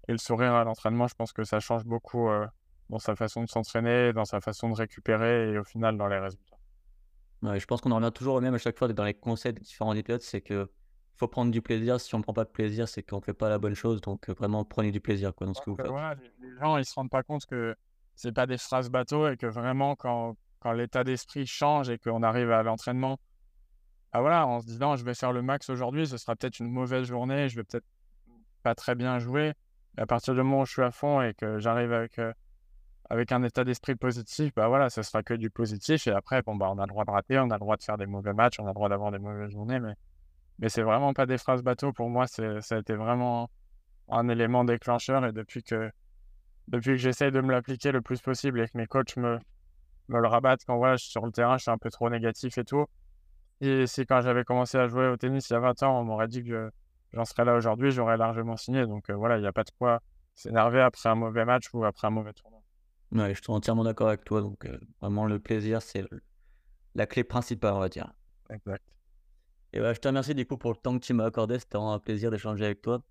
et 0.07 0.11
le 0.11 0.19
sourire 0.19 0.53
à 0.53 0.63
l'entraînement. 0.63 1.07
Je 1.07 1.15
pense 1.15 1.33
que 1.33 1.43
ça 1.43 1.59
change 1.59 1.83
beaucoup 1.83 2.29
dans 2.89 2.99
sa 2.99 3.15
façon 3.15 3.43
de 3.43 3.49
s'entraîner, 3.49 4.13
dans 4.13 4.25
sa 4.25 4.41
façon 4.41 4.69
de 4.69 4.75
récupérer 4.75 5.51
et 5.51 5.57
au 5.57 5.63
final 5.63 5.97
dans 5.97 6.07
les 6.07 6.19
résultats. 6.19 6.57
Ouais, 7.43 7.59
je 7.59 7.65
pense 7.65 7.81
qu'on 7.81 7.91
en 7.91 7.97
revient 7.97 8.11
toujours 8.13 8.35
au 8.35 8.41
même 8.41 8.55
à 8.55 8.57
chaque 8.57 8.77
fois 8.77 8.87
dans 8.87 9.03
les 9.03 9.13
conseils 9.13 9.53
des 9.53 9.61
différents 9.61 9.93
épisodes, 9.93 10.21
c'est 10.21 10.41
que 10.41 10.69
faut 11.17 11.27
prendre 11.27 11.51
du 11.51 11.61
plaisir. 11.61 11.99
Si 11.99 12.13
on 12.15 12.19
ne 12.19 12.23
prend 12.23 12.33
pas 12.33 12.45
de 12.45 12.49
plaisir, 12.49 12.87
c'est 12.87 13.03
qu'on 13.03 13.17
ne 13.17 13.21
fait 13.21 13.33
pas 13.33 13.49
la 13.49 13.57
bonne 13.57 13.73
chose. 13.73 14.01
Donc 14.01 14.29
vraiment, 14.29 14.63
prenez 14.63 14.91
du 14.91 15.01
plaisir 15.01 15.33
quoi, 15.33 15.47
dans 15.47 15.53
ce 15.53 15.61
que 15.61 15.71
vous 15.71 15.75
faites. 15.75 15.87
les, 15.87 16.55
gens, 16.59 16.77
ils 16.77 16.85
se 16.85 16.93
rendent 16.93 17.09
pas 17.09 17.23
compte 17.23 17.45
que 17.45 17.75
c'est 18.15 18.31
pas 18.31 18.45
des 18.45 18.57
phrases 18.57 18.89
bateau 18.89 19.27
et 19.27 19.37
que 19.37 19.47
vraiment, 19.47 19.95
quand, 19.95 20.35
quand 20.59 20.71
l'état 20.71 21.03
d'esprit 21.03 21.45
change 21.45 21.89
et 21.89 21.97
qu'on 21.97 22.23
arrive 22.23 22.51
à 22.51 22.63
l'entraînement, 22.63 23.17
ah 24.13 24.21
voilà, 24.21 24.47
en 24.47 24.61
se 24.61 24.65
disant, 24.65 24.95
je 24.95 25.03
vais 25.03 25.13
faire 25.13 25.33
le 25.33 25.41
max 25.41 25.69
aujourd'hui, 25.69 26.07
ce 26.07 26.17
sera 26.17 26.35
peut-être 26.35 26.59
une 26.59 26.69
mauvaise 26.69 27.05
journée, 27.05 27.49
je 27.49 27.55
vais 27.57 27.63
peut-être 27.63 27.85
pas 28.63 28.73
très 28.73 28.95
bien 28.95 29.19
jouer. 29.19 29.53
à 29.97 30.05
partir 30.05 30.33
du 30.33 30.41
moment 30.41 30.61
où 30.61 30.65
je 30.65 30.71
suis 30.71 30.81
à 30.81 30.91
fond 30.91 31.21
et 31.21 31.33
que 31.33 31.59
j'arrive 31.59 31.91
avec 31.91 32.19
avec 33.09 33.31
un 33.31 33.43
état 33.43 33.63
d'esprit 33.63 33.95
positif, 33.95 34.53
bah 34.55 34.67
voilà, 34.67 34.89
ce 34.89 35.01
sera 35.01 35.23
que 35.23 35.33
du 35.33 35.49
positif. 35.49 36.07
Et 36.07 36.11
après, 36.11 36.41
bon, 36.41 36.55
bah, 36.55 36.69
on 36.71 36.77
a 36.77 36.83
le 36.83 36.89
droit 36.89 37.05
de 37.05 37.11
rater, 37.11 37.39
on 37.39 37.49
a 37.49 37.55
le 37.55 37.59
droit 37.59 37.77
de 37.77 37.83
faire 37.83 37.97
des 37.97 38.05
mauvais 38.05 38.33
matchs, 38.33 38.59
on 38.59 38.65
a 38.65 38.69
le 38.69 38.73
droit 38.73 38.89
d'avoir 38.89 39.11
des 39.11 39.19
mauvaises 39.19 39.51
journées, 39.51 39.79
mais, 39.79 39.93
mais 40.59 40.69
c'est 40.69 40.81
vraiment 40.81 41.13
pas 41.13 41.25
des 41.25 41.37
phrases 41.37 41.63
bateau. 41.63 41.93
Pour 41.93 42.09
moi, 42.09 42.27
ça 42.27 42.43
a 42.43 42.77
été 42.77 42.95
vraiment 42.95 43.49
un 44.09 44.27
élément 44.29 44.65
déclencheur. 44.65 45.25
Et 45.25 45.31
depuis 45.31 45.63
que, 45.63 45.89
depuis 46.67 46.91
que 46.91 46.97
j'essaye 46.97 47.31
de 47.31 47.41
me 47.41 47.51
l'appliquer 47.51 47.91
le 47.91 48.01
plus 48.01 48.21
possible 48.21 48.61
et 48.61 48.67
que 48.67 48.77
mes 48.77 48.87
coachs 48.87 49.15
me, 49.17 49.39
me 50.09 50.19
le 50.19 50.27
rabattent 50.27 50.65
quand 50.65 50.77
voilà, 50.77 50.95
je 50.95 51.03
suis 51.03 51.11
sur 51.11 51.25
le 51.25 51.31
terrain, 51.31 51.57
je 51.57 51.63
suis 51.63 51.71
un 51.71 51.77
peu 51.77 51.89
trop 51.89 52.09
négatif 52.09 52.57
et 52.57 52.63
tout. 52.63 52.85
Et 53.61 53.87
si 53.87 54.05
quand 54.05 54.21
j'avais 54.21 54.43
commencé 54.43 54.77
à 54.77 54.87
jouer 54.87 55.07
au 55.07 55.17
tennis 55.17 55.49
il 55.49 55.53
y 55.53 55.55
a 55.55 55.59
20 55.59 55.83
ans, 55.83 55.99
on 55.99 56.03
m'aurait 56.03 56.27
dit 56.27 56.43
que 56.43 56.71
j'en 57.13 57.25
serais 57.25 57.45
là 57.45 57.55
aujourd'hui, 57.55 57.91
j'aurais 57.91 58.17
largement 58.17 58.57
signé. 58.57 58.85
Donc 58.85 59.09
euh, 59.09 59.15
voilà, 59.15 59.37
il 59.37 59.41
n'y 59.41 59.47
a 59.47 59.53
pas 59.53 59.63
de 59.63 59.71
quoi 59.77 60.01
s'énerver 60.35 60.81
après 60.81 61.09
un 61.09 61.15
mauvais 61.15 61.45
match 61.45 61.65
ou 61.73 61.83
après 61.83 62.07
un 62.07 62.11
mauvais 62.11 62.33
tournoi. 62.33 62.61
Ouais, 63.11 63.33
je 63.33 63.41
suis 63.41 63.51
entièrement 63.51 63.83
d'accord 63.83 64.09
avec 64.09 64.23
toi. 64.23 64.41
Donc, 64.41 64.67
vraiment, 65.01 65.25
le 65.25 65.39
plaisir, 65.39 65.81
c'est 65.81 66.05
la 66.95 67.05
clé 67.07 67.23
principale, 67.23 67.73
on 67.73 67.79
va 67.79 67.89
dire. 67.89 68.11
Exact. 68.49 68.83
Et 69.73 69.79
bah, 69.79 69.93
je 69.93 69.99
te 69.99 70.07
remercie 70.07 70.33
du 70.33 70.45
coup 70.45 70.57
pour 70.57 70.71
le 70.71 70.77
temps 70.77 70.97
que 70.97 71.03
tu 71.03 71.13
m'as 71.13 71.25
accordé. 71.25 71.59
C'était 71.59 71.77
vraiment 71.77 71.93
un 71.93 71.99
plaisir 71.99 72.31
d'échanger 72.31 72.65
avec 72.65 72.81
toi. 72.81 73.03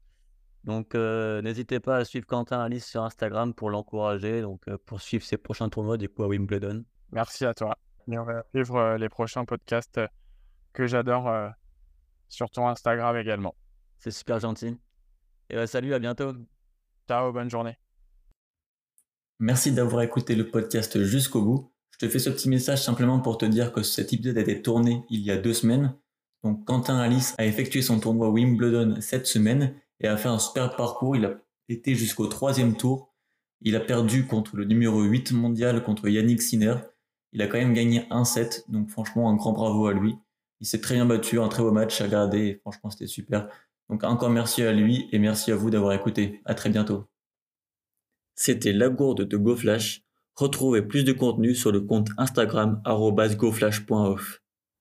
Donc, 0.64 0.94
n'hésitez 0.94 1.78
pas 1.80 1.98
à 1.98 2.04
suivre 2.04 2.26
Quentin 2.26 2.60
Alice 2.60 2.86
sur 2.86 3.02
Instagram 3.04 3.54
pour 3.54 3.70
l'encourager, 3.70 4.42
donc 4.42 4.68
pour 4.84 5.00
suivre 5.00 5.24
ses 5.24 5.36
prochains 5.36 5.68
tournois 5.68 5.96
du 5.96 6.08
coup 6.08 6.24
à 6.24 6.26
Wimbledon. 6.26 6.84
Merci 7.12 7.44
à 7.44 7.54
toi. 7.54 7.78
Et 8.10 8.18
on 8.18 8.24
va 8.24 8.42
suivre 8.52 8.96
les 8.96 9.08
prochains 9.08 9.44
podcasts 9.44 10.00
que 10.72 10.86
j'adore 10.86 11.30
sur 12.28 12.50
ton 12.50 12.66
Instagram 12.66 13.16
également. 13.16 13.54
C'est 13.98 14.10
super 14.10 14.40
gentil. 14.40 14.76
Et 15.50 15.54
bah, 15.54 15.66
salut, 15.66 15.94
à 15.94 16.00
bientôt. 16.00 16.32
Ciao, 17.08 17.32
bonne 17.32 17.50
journée. 17.50 17.78
Merci 19.38 19.72
d'avoir 19.72 20.02
écouté 20.02 20.34
le 20.34 20.50
podcast 20.50 21.02
jusqu'au 21.02 21.42
bout. 21.42 21.70
Je 21.90 21.98
te 21.98 22.08
fais 22.08 22.18
ce 22.18 22.30
petit 22.30 22.48
message 22.48 22.82
simplement 22.82 23.20
pour 23.20 23.36
te 23.36 23.44
dire 23.44 23.70
que 23.70 23.82
cet 23.82 24.14
épisode 24.14 24.38
a 24.38 24.40
été 24.40 24.62
tourné 24.62 25.04
il 25.10 25.20
y 25.20 25.30
a 25.30 25.36
deux 25.36 25.52
semaines. 25.52 25.94
Donc 26.42 26.64
Quentin 26.64 26.98
Alice 26.98 27.34
a 27.36 27.44
effectué 27.44 27.82
son 27.82 28.00
tournoi 28.00 28.30
Wimbledon 28.30 28.96
cette 29.00 29.26
semaine 29.26 29.74
et 30.00 30.08
a 30.08 30.16
fait 30.16 30.28
un 30.28 30.38
super 30.38 30.74
parcours. 30.74 31.16
Il 31.16 31.26
a 31.26 31.34
été 31.68 31.94
jusqu'au 31.94 32.28
troisième 32.28 32.76
tour. 32.76 33.12
Il 33.60 33.76
a 33.76 33.80
perdu 33.80 34.26
contre 34.26 34.56
le 34.56 34.64
numéro 34.64 35.02
8 35.02 35.32
mondial, 35.32 35.82
contre 35.82 36.08
Yannick 36.08 36.40
Sinner. 36.40 36.76
Il 37.32 37.42
a 37.42 37.46
quand 37.46 37.58
même 37.58 37.74
gagné 37.74 38.06
un 38.10 38.24
set, 38.24 38.64
donc 38.68 38.88
franchement 38.88 39.28
un 39.28 39.34
grand 39.34 39.52
bravo 39.52 39.86
à 39.86 39.92
lui. 39.92 40.14
Il 40.60 40.66
s'est 40.66 40.80
très 40.80 40.94
bien 40.94 41.04
battu, 41.04 41.40
un 41.40 41.48
très 41.48 41.62
beau 41.62 41.72
match 41.72 42.00
à 42.00 42.04
regarder 42.04 42.58
franchement 42.62 42.88
c'était 42.88 43.06
super. 43.06 43.48
Donc 43.90 44.02
encore 44.02 44.30
merci 44.30 44.62
à 44.62 44.72
lui 44.72 45.08
et 45.12 45.18
merci 45.18 45.52
à 45.52 45.56
vous 45.56 45.68
d'avoir 45.68 45.92
écouté. 45.92 46.40
À 46.46 46.54
très 46.54 46.70
bientôt. 46.70 47.06
C'était 48.36 48.72
la 48.72 48.90
gourde 48.90 49.22
de 49.22 49.36
GoFlash. 49.36 50.02
Retrouvez 50.34 50.82
plus 50.82 51.04
de 51.04 51.12
contenu 51.12 51.54
sur 51.54 51.72
le 51.72 51.80
compte 51.80 52.10
Instagram 52.18 52.82
goflash.off. 52.84 54.42